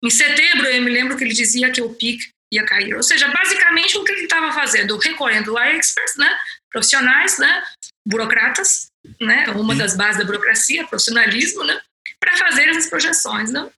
[0.02, 2.94] Em setembro, eu me lembro que ele dizia que o PIC ia cair.
[2.94, 6.38] Ou seja, basicamente o que ele estava fazendo, recorrendo a experts, né,
[6.70, 7.64] profissionais, né,
[8.06, 8.86] burocratas,
[9.20, 11.80] né, uma das bases da burocracia, profissionalismo, né,
[12.18, 13.50] para fazer essas projeções.
[13.50, 13.70] Né.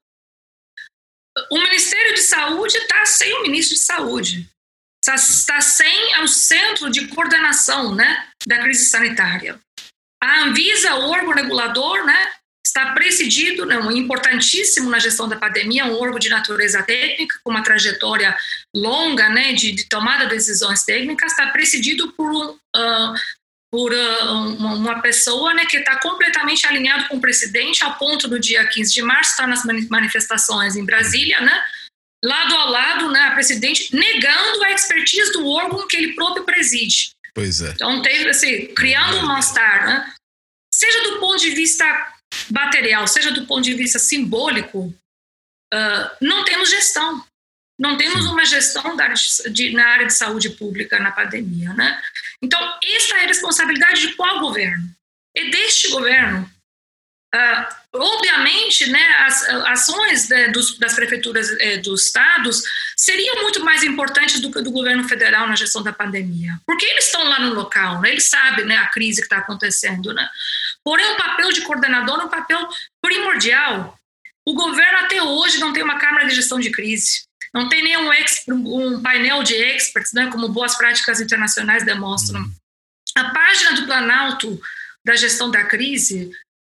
[1.51, 4.49] O Ministério de Saúde está sem o ministro de Saúde,
[5.15, 9.61] está sem o centro de coordenação né, da crise sanitária.
[10.23, 12.33] A Anvisa, o órgão regulador, né,
[12.67, 17.51] está presidido, né, um importantíssimo na gestão da pandemia, um órgão de natureza técnica, com
[17.51, 18.37] uma trajetória
[18.75, 23.15] longa né, de, de tomada de decisões técnicas, está presidido por uh,
[23.77, 28.41] por uh, uma pessoa né, que está completamente alinhado com o presidente, ao ponto do
[28.41, 31.63] dia 15 de março estar tá nas manifestações em Brasília, né,
[32.25, 37.11] lado a lado, né, a presidente negando a expertise do órgão que ele próprio preside.
[37.35, 37.73] Pois é.
[37.73, 40.15] Então, teve assim, criando um mal-estar, né,
[40.73, 41.85] seja do ponto de vista
[42.51, 47.23] material, seja do ponto de vista simbólico, uh, não temos gestão.
[47.79, 49.13] Não temos uma gestão da,
[49.51, 52.01] de, na área de saúde pública na pandemia, né?
[52.43, 54.85] Então, essa é a responsabilidade de qual governo?
[55.37, 56.51] É deste governo.
[57.35, 62.63] Uh, obviamente, né, as ações né, dos, das prefeituras eh, dos estados
[62.97, 67.07] seriam muito mais importantes do que do governo federal na gestão da pandemia, porque eles
[67.07, 70.15] estão lá no local, né, eles sabem né, a crise que está acontecendo.
[70.15, 70.27] Né?
[70.83, 72.67] Porém, o papel de coordenador é um papel
[73.03, 73.99] primordial.
[74.47, 77.27] O governo até hoje não tem uma Câmara de Gestão de Crise.
[77.53, 78.11] Não tem nenhum
[78.49, 82.41] um painel de experts, né, como boas práticas internacionais demonstram.
[82.41, 82.53] Uhum.
[83.17, 84.61] A página do Planalto
[85.05, 86.31] da gestão da crise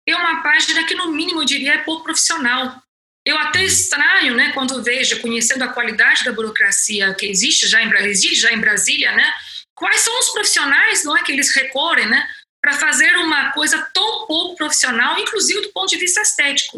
[0.08, 2.82] é uma página que, no mínimo, eu diria é pouco profissional.
[3.26, 3.66] Eu até uhum.
[3.66, 8.52] estranho, né, quando vejo, conhecendo a qualidade da burocracia que existe já em, existe já
[8.52, 9.32] em Brasília, né,
[9.76, 12.28] quais são os profissionais, não é, que eles recorrem, né,
[12.62, 16.78] para fazer uma coisa tão pouco profissional, inclusive do ponto de vista estético.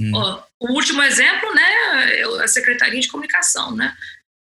[0.00, 0.10] Hum.
[0.14, 3.94] Ó, o último exemplo, né, é a Secretaria de Comunicação, né,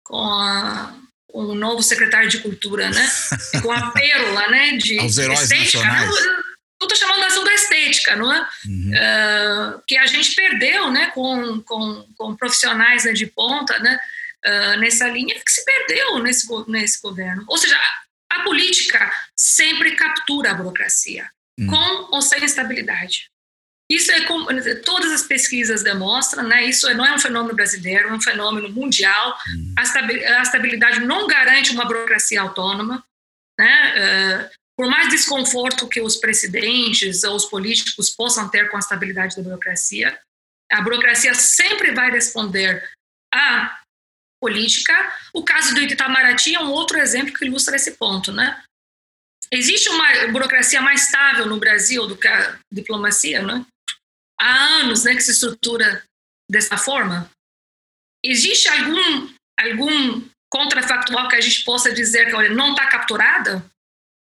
[0.04, 0.96] com a,
[1.28, 3.10] o novo secretário de Cultura, né,
[3.62, 5.84] com a pérola, né, de Aos heróis estética.
[5.84, 6.42] Nacionais.
[6.80, 8.48] Não estou chamando da ação da estética, não é?
[8.66, 8.90] Uhum.
[8.90, 13.98] Uh, que a gente perdeu, né, com, com, com profissionais né, de ponta, né,
[14.44, 17.44] uh, nessa linha que se perdeu nesse, nesse governo.
[17.46, 21.66] Ou seja, a, a política sempre captura a burocracia, uhum.
[21.68, 23.31] com ou sem estabilidade.
[23.92, 24.46] Isso é como
[24.86, 26.64] todas as pesquisas demonstram, né?
[26.64, 29.38] Isso não é um fenômeno brasileiro, é um fenômeno mundial.
[29.54, 29.74] Hum.
[29.78, 33.04] A estabilidade não garante uma burocracia autônoma,
[33.60, 34.48] né?
[34.48, 39.36] Uh, por mais desconforto que os presidentes ou os políticos possam ter com a estabilidade
[39.36, 40.18] da burocracia,
[40.72, 42.90] a burocracia sempre vai responder
[43.30, 43.78] à
[44.40, 44.94] política.
[45.34, 48.58] O caso do Itamaraty é um outro exemplo que ilustra esse ponto, né?
[49.50, 53.66] Existe uma burocracia mais estável no Brasil do que a diplomacia, né?
[54.42, 56.02] Há anos né, que se estrutura
[56.50, 57.30] dessa forma.
[58.24, 59.28] Existe algum,
[59.58, 63.64] algum contrafactual que a gente possa dizer que olha, não está capturada?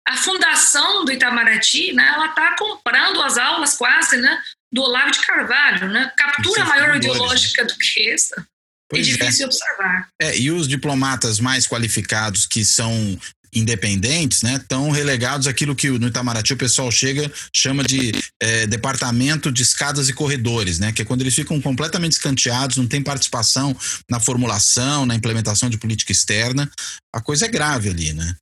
[0.07, 5.19] A fundação do Itamaraty, né, ela está comprando as aulas quase né, do Olavo de
[5.19, 5.89] Carvalho.
[5.89, 6.11] Né?
[6.17, 8.45] Captura maior ideológica do que essa.
[8.89, 9.47] Pois é difícil é.
[9.47, 10.09] observar.
[10.21, 13.19] É, e os diplomatas mais qualificados que são
[13.53, 19.51] independentes, né, estão relegados àquilo que no Itamaraty o pessoal chega chama de é, departamento
[19.51, 23.75] de escadas e corredores, né, que é quando eles ficam completamente escanteados, não tem participação
[24.09, 26.69] na formulação, na implementação de política externa.
[27.13, 28.35] A coisa é grave ali, né?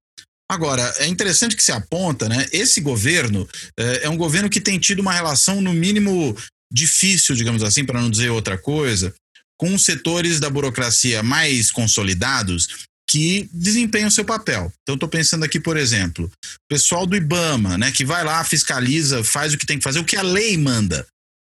[0.50, 2.46] Agora, é interessante que se aponta, né?
[2.52, 6.38] Esse governo é, é um governo que tem tido uma relação, no mínimo,
[6.72, 9.14] difícil, digamos assim, para não dizer outra coisa,
[9.58, 14.72] com setores da burocracia mais consolidados que desempenham seu papel.
[14.82, 19.24] Então, estou pensando aqui, por exemplo, o pessoal do IBAMA, né, que vai lá, fiscaliza,
[19.24, 21.06] faz o que tem que fazer, o que a lei manda.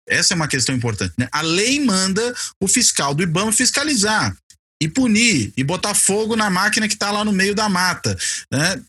[0.08, 1.14] Essa é uma questão importante.
[1.18, 1.28] Né?
[1.32, 4.36] A lei manda o fiscal do IBAMA fiscalizar
[4.80, 8.16] e punir e botar fogo na máquina que está lá no meio da mata.
[8.50, 8.82] Né?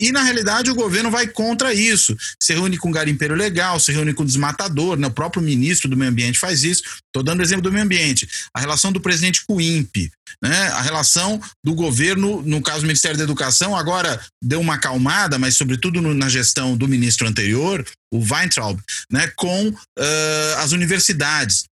[0.00, 2.14] E, na realidade, o governo vai contra isso.
[2.40, 5.06] Se reúne com garimpeiro legal, se reúne com desmatador, né?
[5.06, 6.82] o próprio ministro do Meio Ambiente faz isso.
[7.06, 8.28] Estou dando exemplo do meio ambiente.
[8.52, 10.10] A relação do presidente com o INPE,
[10.42, 10.68] né?
[10.68, 15.56] a relação do governo, no caso do Ministério da Educação, agora deu uma acalmada, mas,
[15.56, 18.78] sobretudo, no, na gestão do ministro anterior, o Weintraub,
[19.10, 19.32] né?
[19.34, 21.64] com uh, as universidades.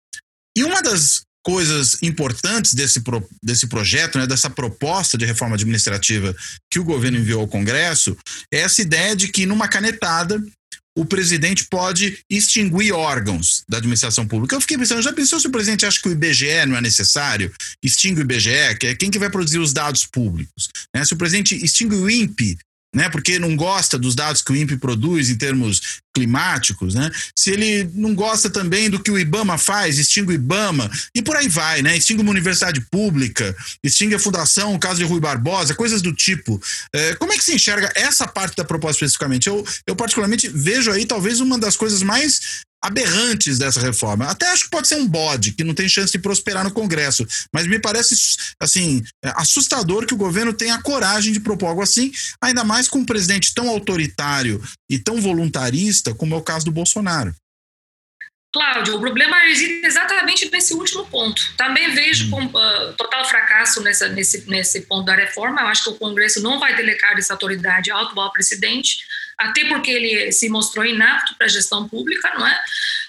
[0.57, 6.33] E uma das coisas importantes desse, pro, desse projeto, né, dessa proposta de reforma administrativa
[6.71, 8.17] que o governo enviou ao Congresso,
[8.51, 10.41] é essa ideia de que, numa canetada,
[10.95, 14.55] o presidente pode extinguir órgãos da administração pública.
[14.55, 17.51] Eu fiquei pensando, já pensou se o presidente acha que o IBGE não é necessário?
[17.81, 20.69] Extingue o IBGE, que é quem que vai produzir os dados públicos.
[20.95, 21.03] Né?
[21.03, 22.57] Se o presidente extingue o INPE,
[22.93, 27.09] né, porque não gosta dos dados que o INPE produz em termos climáticos, né?
[27.35, 31.35] Se ele não gosta também do que o IBAMA faz, extingue o IBAMA e por
[31.35, 31.97] aí vai, né?
[31.97, 36.61] Extingue uma universidade pública, extingue a fundação, o caso de Rui Barbosa, coisas do tipo.
[36.93, 39.47] É, como é que se enxerga essa parte da proposta especificamente?
[39.47, 44.25] Eu, eu particularmente vejo aí talvez uma das coisas mais aberrantes dessa reforma.
[44.25, 47.25] Até acho que pode ser um bode, que não tem chance de prosperar no Congresso,
[47.53, 48.13] mas me parece
[48.59, 52.89] assim é, assustador que o governo tenha a coragem de propor algo assim, ainda mais
[52.89, 57.33] com um presidente tão autoritário e tão voluntarista como é o caso do Bolsonaro.
[58.53, 61.41] Cláudio, o problema reside exatamente nesse último ponto.
[61.57, 65.61] Também vejo com uh, total fracasso nessa, nesse, nesse ponto da reforma.
[65.61, 68.99] Eu acho que o Congresso não vai delegar essa autoridade ao atual presidente
[69.37, 72.59] até porque ele se mostrou inapto para a gestão pública, não é?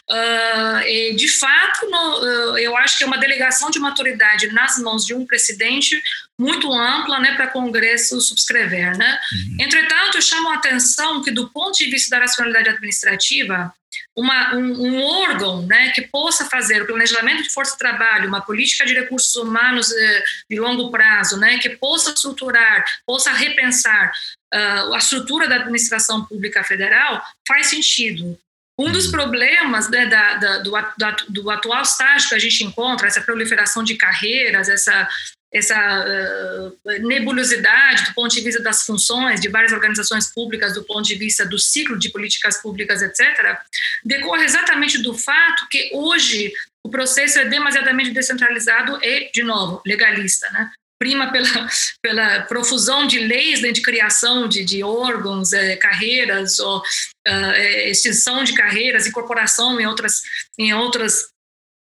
[0.07, 4.77] Uh, de fato, no, uh, eu acho que é uma delegação de uma autoridade nas
[4.79, 6.03] mãos de um presidente
[6.39, 8.99] muito ampla né, para o Congresso subscrever.
[8.99, 9.19] Né?
[9.33, 9.57] Uhum.
[9.61, 13.73] Entretanto, chamo a atenção que, do ponto de vista da racionalidade administrativa,
[14.17, 18.41] uma, um, um, órgão né, que possa fazer o planejamento de força de trabalho, uma
[18.41, 24.13] política de recursos humanos eh, de longo prazo, né, que possa estruturar, possa repensar
[24.55, 28.39] a estrutura da administração pública federal, faz sentido.
[28.79, 29.13] Um dos uhum.
[29.13, 33.85] problemas né, da, da, do, da, do, atual estágio que a gente encontra, essa proliferação
[33.85, 35.09] de carreiras, essa,
[35.53, 41.07] essa uh, nebulosidade do ponto de vista das funções de várias organizações públicas, do ponto
[41.07, 43.57] de vista do ciclo de políticas públicas, etc.,
[44.05, 46.53] decorre exatamente do fato que hoje
[46.85, 50.51] o processo é demasiadamente descentralizado e, de novo, legalista.
[50.51, 50.71] Né?
[51.05, 51.69] Prima pela,
[52.01, 57.53] pela profusão de leis né, de criação de, de órgãos, é, carreiras, ou, uh,
[57.91, 60.23] extinção de carreiras, incorporação em outras,
[60.59, 61.34] em outras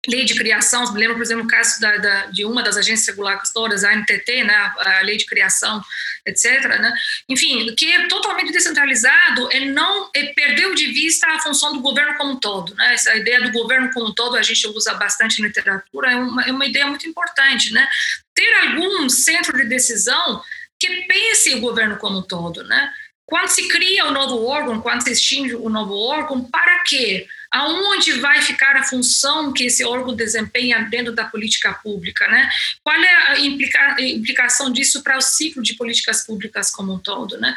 [0.08, 3.08] lei de criação, me lembro, por exemplo, o caso da, da, de uma das agências
[3.08, 5.82] regulatórias, a ANTT, né, a, lei de criação,
[6.26, 6.66] etc.
[6.80, 6.94] Né?
[7.28, 12.16] Enfim, que é totalmente descentralizado é não é perdeu de vista a função do governo
[12.18, 12.74] como um todo.
[12.76, 12.94] Né?
[12.94, 16.44] Essa ideia do governo como um todo a gente usa bastante na literatura, é uma,
[16.44, 17.74] é uma ideia muito importante.
[17.74, 17.88] Né?
[18.34, 20.42] Ter algum centro de decisão
[20.80, 22.64] que pense o governo como um todo.
[22.64, 22.92] Né?
[23.26, 26.84] Quando se cria o um novo órgão, quando se extingue o um novo órgão, para
[26.84, 27.28] quê?
[27.58, 32.50] Aonde vai ficar a função que esse órgão desempenha dentro da política pública, né?
[32.84, 37.38] Qual é a implica, implicação disso para o ciclo de políticas públicas como um todo,
[37.40, 37.56] né?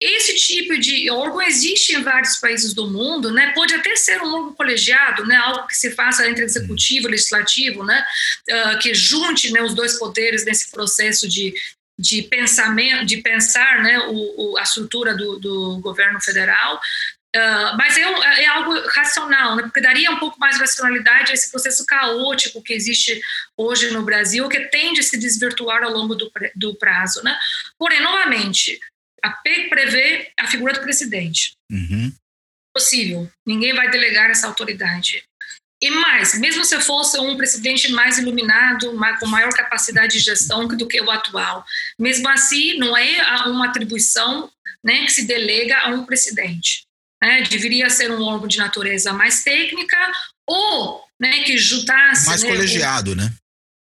[0.00, 3.52] Esse tipo de órgão existe em vários países do mundo, né?
[3.54, 5.36] Pode até ser um órgão colegiado, né?
[5.36, 8.04] Algo que se faça entre executivo e legislativo, né?
[8.50, 11.54] Uh, que junte né, os dois poderes nesse processo de,
[11.98, 16.80] de pensamento, de pensar né, o, o, a estrutura do, do governo federal,
[17.36, 19.62] Uh, mas é, é, algo racional, né?
[19.64, 23.20] porque daria um pouco mais de racionalidade a esse processo caótico que existe
[23.54, 27.22] hoje no Brasil, que tende a se desvirtuar ao longo do, do prazo.
[27.22, 27.36] Né?
[27.78, 28.80] Porém, novamente,
[29.22, 31.52] a PEC prevê a figura do presidente.
[31.70, 32.10] Uhum.
[32.72, 35.22] Possível, ninguém vai delegar essa autoridade.
[35.82, 40.88] E mais, mesmo se fosse um presidente mais iluminado, com maior capacidade de gestão do
[40.88, 41.66] que o atual,
[41.98, 44.50] mesmo assim, não é uma atribuição
[44.82, 46.85] né, que se delega a um presidente
[47.22, 49.96] né, deveria ser um órgão de natureza mais técnica
[50.46, 52.26] ou né, que juntasse...
[52.26, 53.32] Mais né, colegiado, o, né?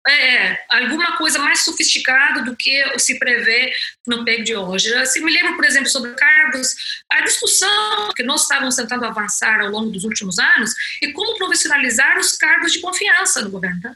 [0.08, 3.72] é, é, alguma coisa mais sofisticada do que se prevê
[4.08, 4.94] no PEG de hoje.
[4.96, 6.76] Assim, me lembro, por exemplo, sobre cargos,
[7.12, 12.18] a discussão que nós estávamos tentando avançar ao longo dos últimos anos e como profissionalizar
[12.18, 13.96] os cargos de confiança no governo, né?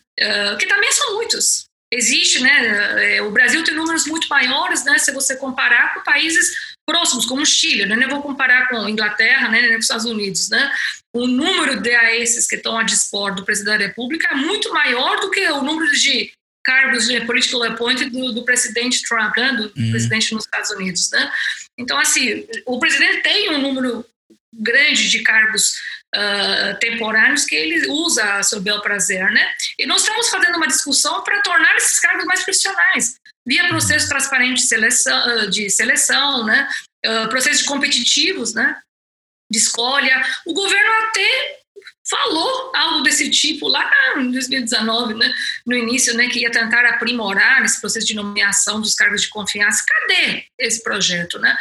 [0.53, 1.65] uh, que também são muitos.
[1.91, 3.15] Existe, né?
[3.15, 4.97] Eh, o Brasil tem números muito maiores, né?
[4.97, 7.95] Se você comparar com países próximos, como o Chile, né?
[7.95, 9.61] Não vou comparar com a Inglaterra, né?
[9.61, 10.71] Nem com os Estados Unidos, né?
[11.15, 15.21] o número de AES que estão a dispor do presidente da República é muito maior
[15.21, 16.29] do que o número de
[16.61, 19.91] cargos de political appointed do, do presidente Trump, né, do uhum.
[19.91, 21.09] presidente nos Estados Unidos.
[21.11, 21.31] Né?
[21.77, 24.05] Então, assim, o presidente tem um número
[24.53, 25.75] grande de cargos
[26.13, 29.23] uh, temporários que ele usa a seu bel prazer.
[29.31, 29.47] Né?
[29.79, 33.15] E nós estamos fazendo uma discussão para tornar esses cargos mais profissionais,
[33.45, 33.69] via uhum.
[33.69, 36.67] processo transparente de seleção, de seleção né?
[37.05, 38.81] Uh, processos competitivos, né?
[39.51, 40.25] de escolha.
[40.45, 41.59] O governo até
[42.09, 45.33] falou algo desse tipo lá em 2019, né,
[45.65, 49.83] no início, né, que ia tentar aprimorar esse processo de nomeação dos cargos de confiança.
[49.87, 51.55] Cadê esse projeto, né?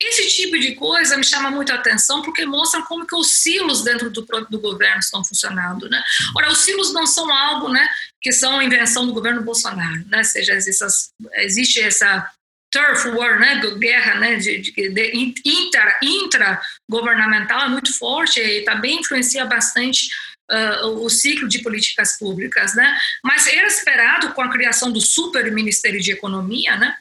[0.00, 3.82] Esse tipo de coisa me chama muito a atenção porque mostra como que os silos
[3.82, 6.02] dentro do, do governo estão funcionando, né?
[6.36, 7.86] Ora, os silos não são algo, né,
[8.20, 10.18] que são invenção do governo Bolsonaro, né?
[10.18, 12.28] Ou seja, essas, existe essa
[12.74, 18.98] turf war, né, guerra né, de, de, de intra, intra-governamental é muito forte e também
[18.98, 20.08] influencia bastante
[20.50, 22.98] uh, o ciclo de políticas públicas, né?
[23.22, 26.96] Mas era esperado com a criação do super Ministério de Economia, né,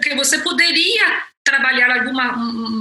[0.00, 2.36] que você poderia trabalhar alguma,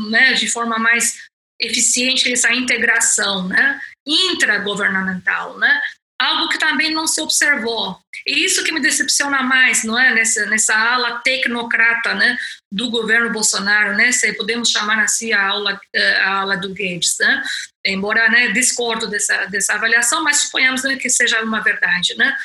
[0.09, 1.23] né, de forma mais
[1.59, 5.81] eficiente essa integração, né, intragovernamental, né?
[6.21, 7.97] Algo que também não se observou.
[8.25, 10.13] E isso que me decepciona mais, não é?
[10.13, 12.37] Nessa, nessa ala tecnocrata né,
[12.71, 14.11] do governo Bolsonaro, né?
[14.11, 17.41] Se podemos chamar assim a, aula, eh, a ala do Guedes, né?
[17.83, 22.35] Embora né, discordo dessa, dessa avaliação, mas suponhamos né, que seja uma verdade, né?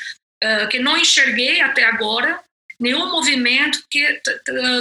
[0.43, 2.39] Uh, que não enxerguei até agora
[2.79, 4.21] nenhum movimento que,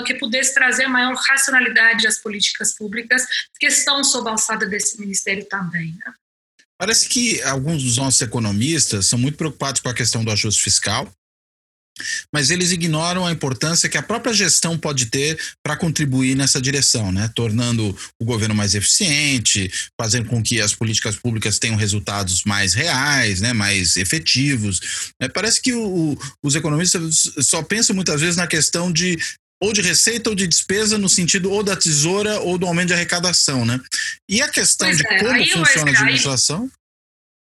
[0.07, 3.27] que pudesse trazer maior racionalidade às políticas públicas
[3.59, 5.95] que estão sob a alçada desse ministério também.
[6.05, 6.13] Né?
[6.79, 11.11] Parece que alguns dos nossos economistas são muito preocupados com a questão do ajuste fiscal,
[12.33, 17.11] mas eles ignoram a importância que a própria gestão pode ter para contribuir nessa direção,
[17.11, 17.31] né?
[17.35, 23.41] tornando o governo mais eficiente, fazendo com que as políticas públicas tenham resultados mais reais,
[23.41, 23.53] né?
[23.53, 25.13] mais efetivos.
[25.21, 29.19] É, parece que o, os economistas só pensam muitas vezes na questão de
[29.63, 32.95] ou de receita ou de despesa no sentido ou da tesoura ou do aumento de
[32.95, 33.81] arrecadação, né?
[34.29, 36.71] E a questão pois de é, como funciona a administração?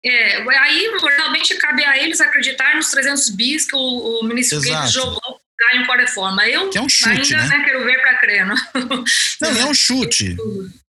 [0.05, 4.93] É, aí realmente cabe a eles acreditar nos 300 bis que o, o ministro Guedes
[4.93, 6.47] jogou ganho com a reforma.
[6.47, 7.59] Eu que é um chute, ainda né?
[7.59, 8.47] né, quero ver para crer.
[8.47, 8.57] Não,
[9.41, 10.37] não é um chute.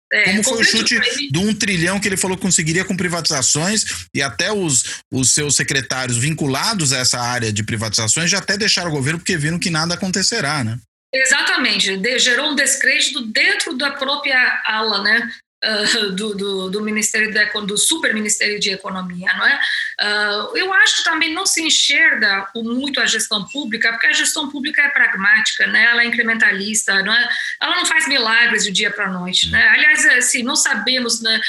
[0.09, 0.97] É, Como foi o chute
[1.31, 5.57] do um trilhão que ele falou que conseguiria com privatizações e até os, os seus
[5.57, 9.69] secretários vinculados a essa área de privatizações já até deixaram o governo porque viram que
[9.69, 10.79] nada acontecerá, né?
[11.13, 15.29] Exatamente, de, gerou um descrédito dentro da própria ala, né?
[15.65, 19.59] Uh, do, do, do, Ministério da, do Super Ministério de Economia, não é?
[19.99, 24.51] Uh, eu acho que também não se enxerga muito a gestão pública, porque a gestão
[24.51, 25.85] pública é pragmática, né?
[25.85, 27.27] Ela é incrementalista, não é?
[27.59, 29.67] Ela não faz milagres de dia para noite, né?
[29.69, 31.41] Aliás, assim, nós sabemos né,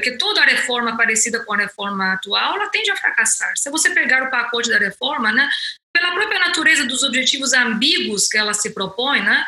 [0.00, 3.52] que toda reforma parecida com a reforma atual, ela tende a fracassar.
[3.56, 5.50] Se você pegar o pacote da reforma, né?
[5.96, 9.46] Pela própria natureza dos objetivos ambíguos que ela se propõe, né?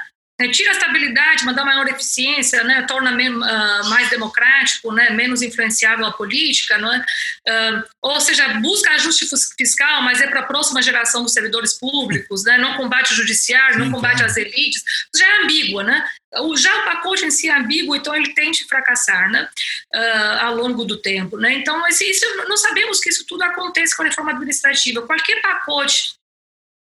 [0.53, 2.83] Tira a estabilidade, mas dá maior eficiência, né?
[2.83, 5.11] torna uh, mais democrático, né?
[5.11, 6.99] menos influenciável a política, não é?
[7.01, 9.27] Uh, ou seja, busca ajuste
[9.59, 12.57] fiscal, mas é para a próxima geração dos servidores públicos, né?
[12.57, 14.81] não combate o judiciário, não combate as elites,
[15.13, 16.09] já é ambígua, né?
[16.37, 19.49] O, já o pacote em si é ambíguo, então ele tende a fracassar né?
[19.93, 21.37] Uh, ao longo do tempo.
[21.37, 21.55] Né?
[21.55, 25.03] Então, isso, nós sabemos que isso tudo acontece com a reforma administrativa.
[25.03, 26.18] Qualquer pacote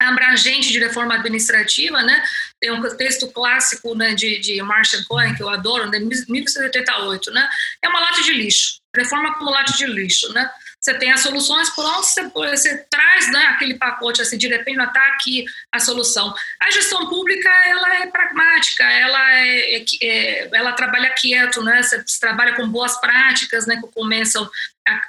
[0.09, 2.23] abrangente de reforma administrativa, né?
[2.59, 7.49] Tem um texto clássico né, de, de Marshall Cohen, que eu adoro, de 1988, né?
[7.83, 10.51] É uma lata de lixo, reforma como lata de lixo, né?
[10.81, 15.07] Você tem as soluções prontas, você, você traz né, aquele pacote assim, de repente está
[15.09, 16.35] aqui a solução.
[16.59, 21.83] A gestão pública ela é pragmática, ela é, é, é ela trabalha quieto, né?
[21.83, 23.77] Você trabalha com boas práticas, né?
[23.77, 24.49] Que começam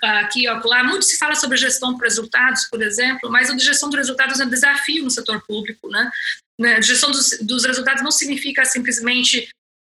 [0.02, 0.84] aqui ó, lá.
[0.84, 4.46] Muito se fala sobre gestão por resultados, por exemplo, mas a gestão dos resultados é
[4.46, 6.12] um desafio no setor público, né?
[6.60, 9.48] né gestão dos, dos resultados não significa simplesmente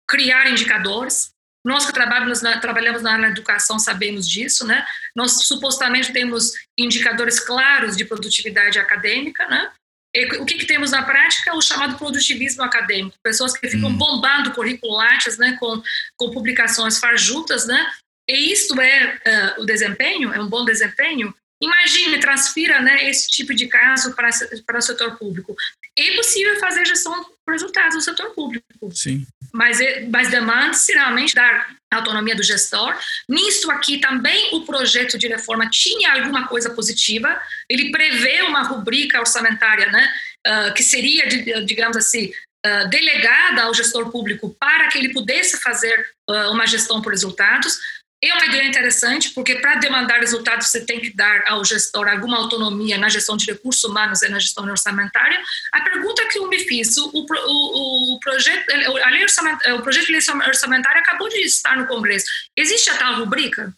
[0.06, 1.32] criar indicadores.
[1.64, 4.84] Nós que trabalhamos na, trabalhamos na educação sabemos disso, né?
[5.14, 9.70] Nós supostamente temos indicadores claros de produtividade acadêmica, né?
[10.14, 11.54] E o que, que, temos na prática?
[11.54, 13.16] O chamado produtivismo acadêmico.
[13.22, 13.96] Pessoas que ficam hum.
[13.96, 15.56] bombando curriculates, né?
[15.58, 15.82] Com,
[16.16, 17.90] com publicações farjutas, né?
[18.28, 20.32] E isto é uh, o desempenho?
[20.32, 21.34] É um bom desempenho?
[21.62, 24.30] Imagine, transfira né, esse tipo de caso para,
[24.66, 25.54] para o setor público.
[25.96, 28.66] É possível fazer gestão por resultados do setor público.
[28.92, 29.24] Sim.
[29.52, 29.78] Mas,
[30.10, 32.96] mas demanda-se realmente dar autonomia do gestor.
[33.28, 37.40] Nisso aqui também o projeto de reforma tinha alguma coisa positiva.
[37.68, 40.12] Ele prevê uma rubrica orçamentária, né,
[40.46, 41.26] uh, que seria,
[41.64, 42.32] digamos assim,
[42.66, 47.78] uh, delegada ao gestor público para que ele pudesse fazer uh, uma gestão por resultados.
[48.24, 52.36] É uma ideia interessante, porque para demandar resultados você tem que dar ao gestor alguma
[52.36, 55.42] autonomia na gestão de recursos humanos e na gestão orçamentária.
[55.72, 59.26] A pergunta que eu me fiz, o, o, o projeto, a lei
[59.74, 62.26] o projeto de lei orçamentária acabou de estar no Congresso.
[62.56, 63.74] Existe a tal rubrica?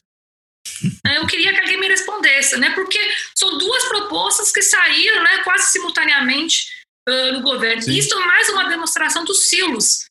[1.17, 2.71] Eu queria que alguém me respondesse, né?
[2.71, 2.99] Porque
[3.35, 6.67] são duas propostas que saíram, né, quase simultaneamente
[7.09, 7.83] uh, no governo.
[7.83, 7.97] Sim.
[7.97, 10.07] Isso é mais uma demonstração dos silos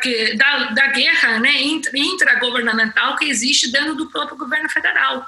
[0.00, 1.52] que, da, da guerra né,
[1.94, 5.26] intragovernamental que existe dentro do próprio governo federal.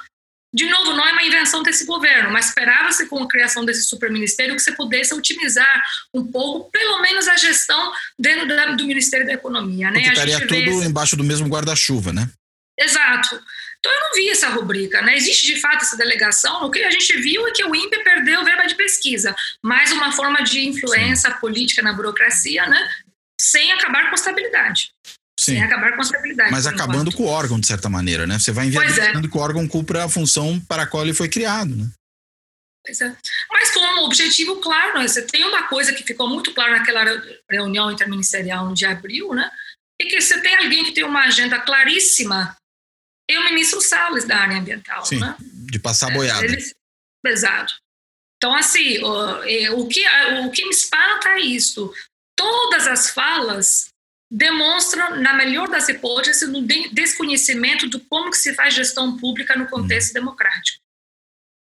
[0.52, 4.56] De novo, não é uma invenção desse governo, mas esperava-se com a criação desse superministério
[4.56, 5.82] que você pudesse otimizar
[6.12, 9.90] um pouco, pelo menos a gestão dentro do Ministério da Economia.
[9.90, 10.00] Né?
[10.00, 12.28] Porque estaria tudo embaixo do mesmo guarda-chuva, né?
[12.76, 13.40] Exato.
[13.78, 15.16] Então eu não vi essa rubrica, né?
[15.16, 16.64] Existe de fato essa delegação.
[16.64, 20.12] O que a gente viu é que o INPE perdeu verba de pesquisa, mais uma
[20.12, 22.90] forma de influência política na burocracia, né?
[23.40, 24.90] Sem acabar com a estabilidade.
[25.38, 25.52] Sim.
[25.52, 26.50] Sem acabar com a estabilidade.
[26.50, 27.16] Mas acabando enquanto.
[27.16, 28.38] com o órgão, de certa maneira, né?
[28.38, 29.30] Você vai inviabilizando é.
[29.30, 31.90] que o órgão cumpra a função para a qual ele foi criado, né?
[32.84, 33.16] Pois é.
[33.50, 35.08] Mas com um objetivo claro, né?
[35.08, 37.04] você tem uma coisa que ficou muito clara naquela
[37.50, 39.50] reunião interministerial de abril, né?
[40.00, 42.56] E que você tem alguém que tem uma agenda claríssima,
[43.30, 45.36] é o ministro Salles da área ambiental, Sim, né?
[45.40, 46.44] de passar a boiada.
[46.44, 46.72] É, ele,
[47.26, 47.74] exato.
[48.36, 50.02] Então, assim, o, é, o, que,
[50.46, 51.92] o que me espanta é isso
[52.40, 53.90] todas as falas
[54.30, 59.68] demonstram, na melhor das hipóteses, um desconhecimento do como que se faz gestão pública no
[59.68, 60.78] contexto democrático.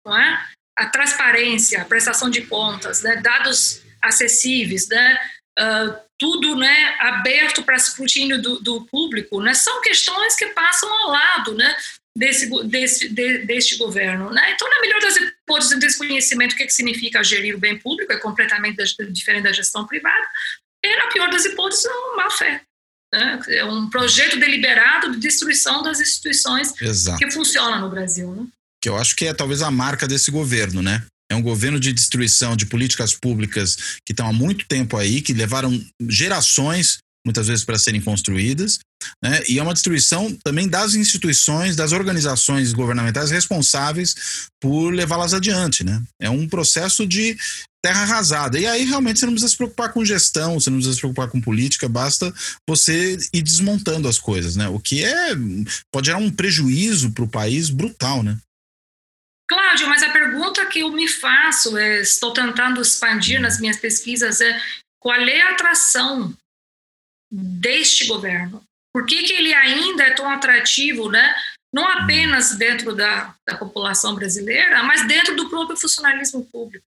[0.04, 0.46] Não é?
[0.76, 3.16] A transparência, a prestação de contas, né?
[3.16, 5.18] dados acessíveis, né?
[5.58, 9.54] Uh, tudo né, aberto para escrutínio do, do, público, né?
[9.54, 11.76] são questões que passam ao lado né,
[12.18, 14.30] desse, desse, de, deste governo.
[14.30, 14.52] Né?
[14.52, 18.12] Então, na melhor das hipóteses, o desconhecimento do que, que significa gerir o bem público
[18.12, 18.76] é completamente
[19.10, 20.26] diferente da gestão privada,
[20.84, 22.60] e, na pior das hipóteses, é má fé.
[23.12, 23.40] Né?
[23.48, 27.18] É um projeto deliberado de destruição das instituições Exato.
[27.18, 28.30] que funcionam no Brasil.
[28.32, 28.46] Né?
[28.82, 31.04] Que eu acho que é talvez a marca desse governo, né?
[31.30, 35.34] É um governo de destruição de políticas públicas que estão há muito tempo aí, que
[35.34, 38.78] levaram gerações muitas vezes para serem construídas,
[39.22, 39.42] né?
[39.48, 45.84] e é uma destruição também das instituições, das organizações governamentais responsáveis por levá-las adiante.
[45.84, 46.02] Né?
[46.20, 47.36] É um processo de
[47.82, 48.58] terra arrasada.
[48.58, 51.28] E aí realmente você não precisa se preocupar com gestão, você não precisa se preocupar
[51.28, 52.32] com política, basta
[52.68, 54.68] você ir desmontando as coisas, né?
[54.68, 55.34] O que é
[55.92, 58.36] pode gerar um prejuízo para o país brutal, né?
[59.48, 64.40] Cláudio, mas a pergunta que eu me faço, é, estou tentando expandir nas minhas pesquisas,
[64.42, 64.60] é
[65.00, 66.36] qual é a atração
[67.31, 68.62] deste governo.
[68.93, 71.35] Por que, que ele ainda é tão atrativo, né?
[71.72, 76.85] não apenas dentro da, da população brasileira, mas dentro do próprio funcionalismo público.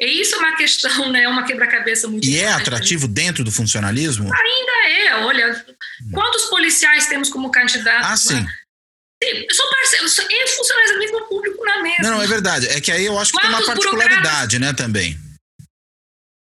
[0.00, 4.32] E isso é uma questão, né, uma quebra-cabeça muito E é atrativo dentro do funcionalismo?
[4.32, 5.64] Ainda é, olha,
[6.12, 8.10] quantos policiais temos como candidatos?
[8.10, 8.40] Ah, sim.
[8.40, 8.48] Né?
[9.22, 12.04] Sim, são parceiros, é funcionalismo público na mesma.
[12.04, 12.66] Não, não, é verdade.
[12.68, 15.18] É que aí eu acho que quantos tem uma particularidade, né, também.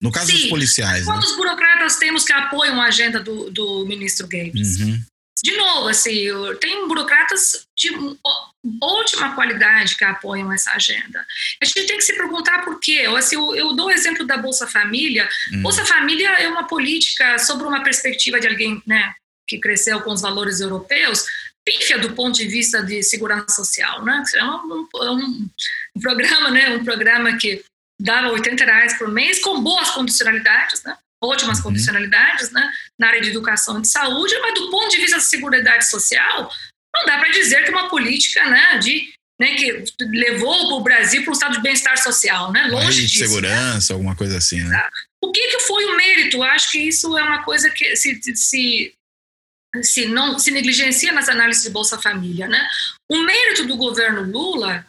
[0.01, 0.39] No caso Sim.
[0.39, 1.07] dos policiais.
[1.07, 1.13] Né?
[1.13, 1.37] Quantos né?
[1.37, 4.81] burocratas temos que apoiam a agenda do, do ministro Gates?
[4.81, 5.03] Uhum.
[5.43, 6.27] De novo, assim,
[6.61, 7.91] tem burocratas de
[8.83, 11.25] ótima qualidade que apoiam essa agenda.
[11.63, 13.03] A gente tem que se perguntar por quê.
[13.05, 15.29] Eu, assim, eu, eu dou o exemplo da Bolsa Família.
[15.53, 15.63] Uhum.
[15.63, 19.15] Bolsa Família é uma política sobre uma perspectiva de alguém né,
[19.47, 21.25] que cresceu com os valores europeus,
[21.65, 24.23] pífia do ponto de vista de segurança social, né?
[24.35, 25.49] É um, um,
[25.97, 26.71] um programa, né?
[26.71, 27.63] Um programa que
[28.01, 30.97] dava 80 reais por mês, com boas condicionalidades, né?
[31.23, 31.65] ótimas uhum.
[31.65, 32.73] condicionalidades né?
[32.99, 36.51] na área de educação e de saúde, mas do ponto de vista da segurança social,
[36.95, 41.31] não dá para dizer que uma política né, de, né, que levou o Brasil para
[41.31, 42.69] um estado de bem-estar social, né?
[42.69, 43.19] longe de.
[43.21, 43.27] Né?
[43.27, 43.95] segurança, né?
[43.97, 44.63] alguma coisa assim.
[44.63, 44.89] Né?
[45.23, 46.43] O que, que foi o mérito?
[46.43, 48.95] Acho que isso é uma coisa que se, se,
[49.83, 52.47] se não se negligencia nas análises de Bolsa Família.
[52.47, 52.69] Né?
[53.11, 54.87] O mérito do governo Lula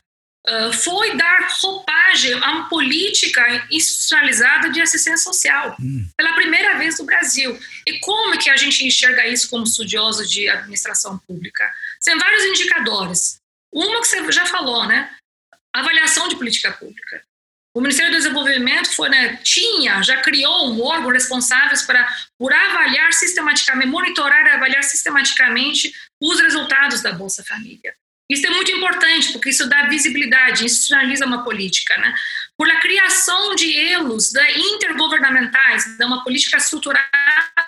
[0.47, 6.07] uh, foi dar roupagem a uma política institucionalizada de assistência social, hum.
[6.17, 7.59] pela primeira vez no Brasil.
[7.85, 11.71] E como que a gente enxerga isso como estudioso de administração pública?
[12.03, 13.39] Tem vários indicadores.
[13.73, 15.09] Uma que você já falou, né?
[15.73, 17.21] Avaliação de política pública.
[17.75, 23.13] O Ministério do Desenvolvimento foi, né, tinha, já criou um órgão responsável para, por avaliar
[23.13, 27.93] sistematicamente, monitorar e avaliar sistematicamente os resultados da Bolsa Família.
[28.29, 32.13] Isso é muito importante, porque isso dá visibilidade, institucionaliza uma política, né?
[32.55, 37.09] Por a criação de elos né, intergovernamentais, de uma política estruturada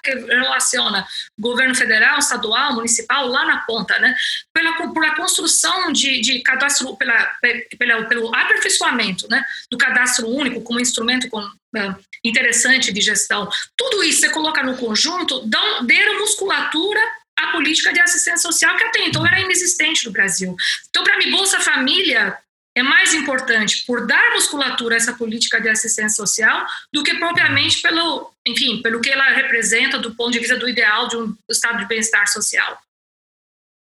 [0.03, 1.07] que relaciona
[1.39, 4.15] governo federal, estadual, municipal, lá na ponta, né?
[4.53, 7.35] Pela, por a construção de, de cadastro, pela,
[7.79, 13.49] pela, pelo aperfeiçoamento né, do cadastro único como instrumento com, uh, interessante de gestão.
[13.75, 17.01] Tudo isso você coloca no conjunto, dão, deram musculatura
[17.43, 20.55] a política de assistência social que até então era inexistente no Brasil.
[20.89, 22.37] Então, para mim, Bolsa Família
[22.75, 27.81] é mais importante por dar musculatura a essa política de assistência social do que propriamente
[27.81, 31.79] pelo, enfim, pelo que ela representa do ponto de vista do ideal de um estado
[31.79, 32.81] de bem-estar social.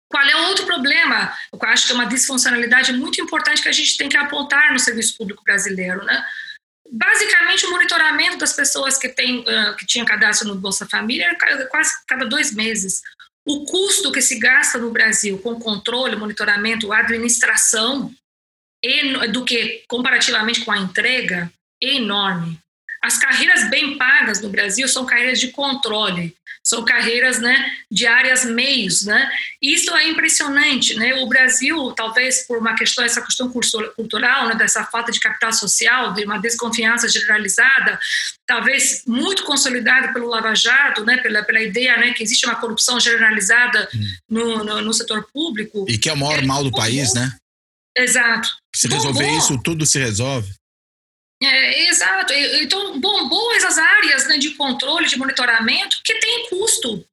[0.08, 1.36] Qual é o outro problema?
[1.52, 4.80] Eu acho que é uma disfuncionalidade muito importante que a gente tem que apontar no
[4.80, 6.24] serviço público brasileiro, né?
[6.92, 9.44] Basicamente, o monitoramento das pessoas que, tem,
[9.78, 13.02] que tinham cadastro no Bolsa Família é quase cada dois meses.
[13.46, 18.12] O custo que se gasta no Brasil com controle, monitoramento, administração,
[19.32, 22.60] do que comparativamente com a entrega, é enorme.
[23.02, 26.36] As carreiras bem pagas no Brasil são carreiras de controle,
[26.66, 29.06] são carreiras né, de áreas meios.
[29.06, 29.30] Né?
[29.62, 30.96] Isso é impressionante.
[30.96, 31.14] Né?
[31.22, 33.54] O Brasil, talvez por uma questão, essa questão
[33.96, 38.00] cultural, né, dessa falta de capital social, de uma desconfiança generalizada,
[38.48, 43.00] talvez muito consolidada pelo Lava Jato, né, pela, pela ideia né, que existe uma corrupção
[43.00, 44.08] generalizada hum.
[44.28, 45.86] no, no, no, setor público.
[45.88, 47.32] E que é o maior é, mal do país, né?
[47.96, 48.50] Exato.
[48.76, 50.52] Se resolver bom, isso, tudo se resolve.
[51.42, 52.34] É, exato.
[52.34, 57.06] Então, bombou essas áreas né, de controle, de monitoramento, que tem custo.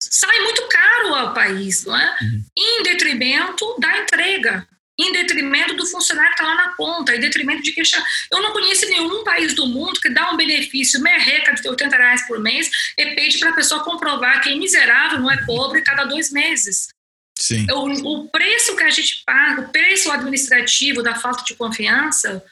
[0.00, 2.16] Sai muito caro ao país, não é?
[2.22, 2.44] Uhum.
[2.56, 4.66] Em detrimento da entrega,
[4.98, 8.04] em detrimento do funcionário que está lá na ponta, em detrimento de queixar.
[8.30, 12.26] Eu não conheço nenhum país do mundo que dá um benefício merreca de 80 reais
[12.26, 16.04] por mês e pede para a pessoa comprovar que é miserável, não é pobre, cada
[16.04, 16.88] dois meses.
[17.36, 17.66] Sim.
[17.72, 22.44] O, o preço que a gente paga, o preço administrativo da falta de confiança,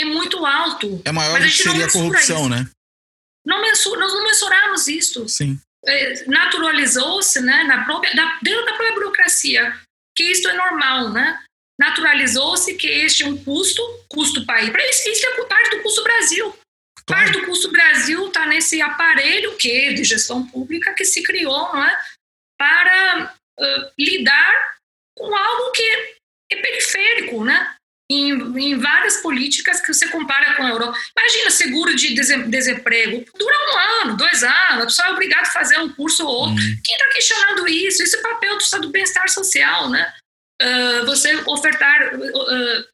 [0.00, 1.00] é muito alto.
[1.04, 2.48] É maior do que seria a corrupção, isso.
[2.48, 2.70] né?
[3.44, 5.28] Não mensura, nós não mensuramos isso.
[5.28, 5.58] Sim.
[5.86, 9.74] É, naturalizou-se, né, na própria, dentro da própria burocracia,
[10.14, 11.42] que isso é normal, né?
[11.80, 14.68] Naturalizou-se que este é um custo, custo país.
[14.68, 16.54] Para isso, isso é parte do custo Brasil.
[17.06, 17.24] Claro.
[17.24, 21.82] Parte do custo Brasil está nesse aparelho que de gestão pública que se criou, não
[21.82, 21.98] é?
[22.58, 24.74] Para uh, lidar
[25.16, 26.16] com algo que
[26.52, 27.74] é periférico, né?
[28.10, 30.98] Em, em, várias políticas que você compara com a Europa.
[31.16, 35.78] Imagina seguro de desemprego, dura um ano, dois anos, a pessoa é obrigada a fazer
[35.78, 36.62] um curso ou outro.
[36.62, 36.80] Uhum.
[36.84, 38.02] Quem está questionando isso?
[38.02, 40.12] Isso é papel do Estado do bem-estar social, né?
[40.60, 42.84] Uh, você ofertar uh,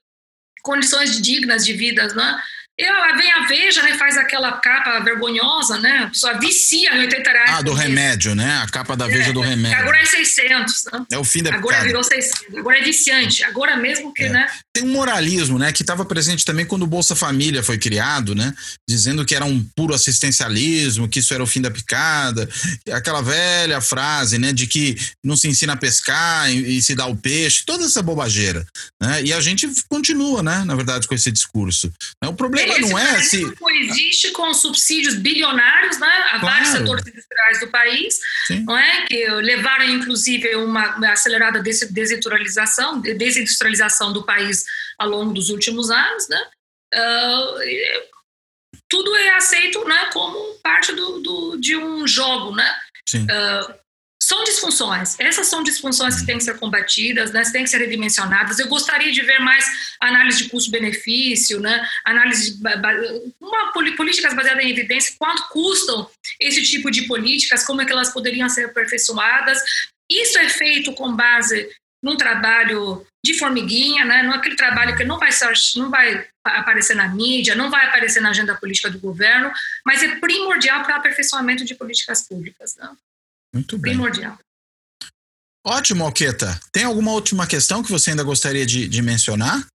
[0.62, 2.42] condições dignas de vida, né?
[2.78, 6.04] E ela vem a Veja, né, faz aquela capa vergonhosa, né?
[6.04, 7.50] A pessoa vicia em 80 reais.
[7.54, 8.60] Ah, do remédio, né?
[8.62, 9.78] A capa da Veja é, do remédio.
[9.78, 10.84] Agora é 600.
[10.92, 11.06] Né?
[11.12, 12.58] É o fim da Agora virou 600.
[12.58, 13.44] Agora é viciante.
[13.44, 14.28] Agora mesmo que, é.
[14.28, 14.46] né?
[14.74, 15.72] Tem um moralismo, né?
[15.72, 18.52] Que estava presente também quando o Bolsa Família foi criado, né?
[18.86, 22.46] Dizendo que era um puro assistencialismo, que isso era o fim da picada.
[22.92, 24.52] Aquela velha frase, né?
[24.52, 27.64] De que não se ensina a pescar e, e se dá o peixe.
[27.64, 28.66] Toda essa bobageira.
[29.00, 29.22] Né?
[29.24, 30.62] E a gente continua, né?
[30.64, 31.90] Na verdade, com esse discurso.
[32.22, 33.56] O problema problema não é se.
[33.56, 36.46] Coexiste com subsídios bilionários né, a claro.
[36.46, 38.18] vários setores industriais do país,
[38.64, 39.06] não é?
[39.06, 44.64] que levaram, inclusive, uma, uma acelerada desindustrialização, desindustrialização do país
[44.98, 46.28] ao longo dos últimos anos.
[46.28, 46.42] Né?
[46.94, 48.16] Uh,
[48.88, 52.54] tudo é aceito né, como parte do, do, de um jogo.
[52.54, 52.76] Né?
[53.14, 53.85] Uh,
[54.26, 55.14] são disfunções.
[55.20, 58.58] Essas são disfunções que têm que ser combatidas, né, têm que ser redimensionadas.
[58.58, 59.64] Eu gostaria de ver mais
[60.00, 62.60] análise de custo-benefício, né, análise de
[63.40, 66.10] uma, políticas baseadas em evidência, quanto custam
[66.40, 69.62] esse tipo de políticas, como é que elas poderiam ser aperfeiçoadas.
[70.10, 71.68] Isso é feito com base
[72.02, 75.30] num trabalho de formiguinha, né, não é aquele trabalho que não vai,
[75.76, 79.52] não vai aparecer na mídia, não vai aparecer na agenda política do governo,
[79.84, 82.74] mas é primordial para o aperfeiçoamento de políticas públicas.
[82.74, 82.90] Né?
[83.56, 83.94] Muito bem.
[83.94, 84.38] Primordial.
[85.66, 86.60] Ótimo, Alqueta.
[86.70, 89.66] Tem alguma última questão que você ainda gostaria de, de mencionar?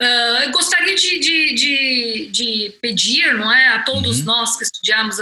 [0.00, 4.24] Uh, eu gostaria de, de, de, de, pedir não é, a todos uhum.
[4.24, 5.18] nós que estudamos,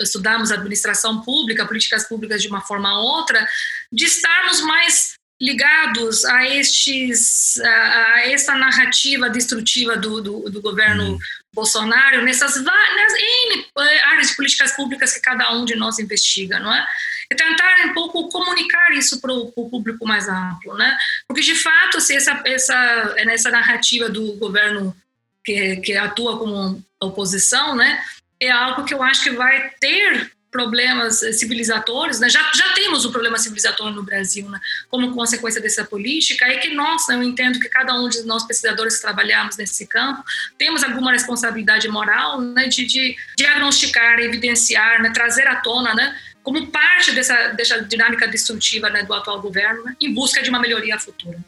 [0.00, 3.46] estudamos administração pública, políticas públicas de uma forma ou outra,
[3.92, 11.10] de estarmos mais ligados a, estes, a, a essa narrativa destrutiva do, do, do governo
[11.10, 11.18] uhum.
[11.52, 16.60] Bolsonaro nessas várias N eh, áreas de políticas públicas que cada um de nós investiga,
[16.60, 16.86] não é?
[17.28, 20.96] E tentar um pouco comunicar isso para o público mais amplo, né?
[21.26, 24.96] Porque de fato, se essa essa nessa narrativa do governo
[25.44, 28.00] que, que atua como oposição, né,
[28.40, 32.28] é algo que eu acho que vai ter problemas civilizatórios, né?
[32.28, 34.60] já, já temos um problema civilizatório no Brasil, né?
[34.90, 38.44] como consequência dessa política, é que nós, né, eu entendo que cada um de nós
[38.46, 40.22] pesquisadores que trabalhamos nesse campo,
[40.58, 46.66] temos alguma responsabilidade moral né, de, de diagnosticar, evidenciar, né, trazer à tona, né, como
[46.66, 51.38] parte dessa, dessa dinâmica destrutiva do atual governo, em busca de uma melhoria futura.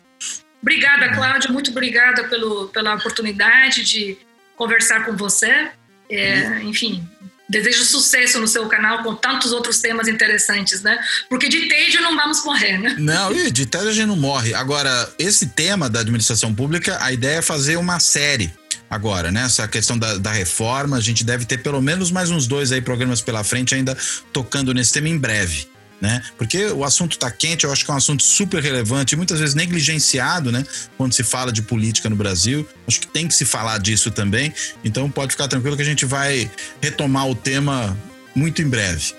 [0.63, 4.17] Obrigada, Cláudia, muito obrigada pelo, pela oportunidade de
[4.57, 5.71] conversar com você.
[6.09, 7.07] É, enfim,
[7.49, 10.99] Desejo sucesso no seu canal com tantos outros temas interessantes, né?
[11.29, 12.97] Porque de tédio não vamos morrer, né?
[12.99, 14.55] Não, de tédio a gente não morre.
[14.55, 18.53] Agora, esse tema da administração pública, a ideia é fazer uma série
[18.89, 19.43] agora, né?
[19.43, 22.81] Essa questão da, da, reforma, a gente deve ter pelo menos mais uns dois aí
[22.81, 23.97] programas pela frente ainda
[24.33, 26.23] tocando nesse tema em breve né?
[26.37, 29.41] Porque o assunto está quente, eu acho que é um assunto super relevante e muitas
[29.41, 30.65] vezes negligenciado, né?
[30.97, 32.69] Quando se fala de política no Brasil.
[32.87, 34.53] Acho que tem que se falar disso também.
[34.85, 37.97] Então pode ficar tranquilo que a gente vai retomar o tema
[38.35, 39.15] muito em breve.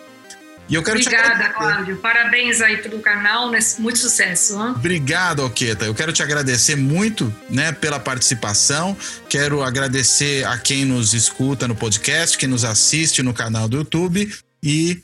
[0.68, 1.98] E eu quero Obrigada, Cláudio.
[1.98, 3.60] Parabéns aí pelo canal, né?
[3.78, 4.56] muito sucesso.
[4.56, 4.72] Hein?
[4.72, 5.86] Obrigado, Alqueta.
[5.86, 8.98] Eu quero te agradecer muito né, pela participação.
[9.30, 14.34] Quero agradecer a quem nos escuta no podcast, quem nos assiste no canal do YouTube
[14.64, 15.04] e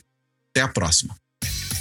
[0.50, 1.14] até a próxima.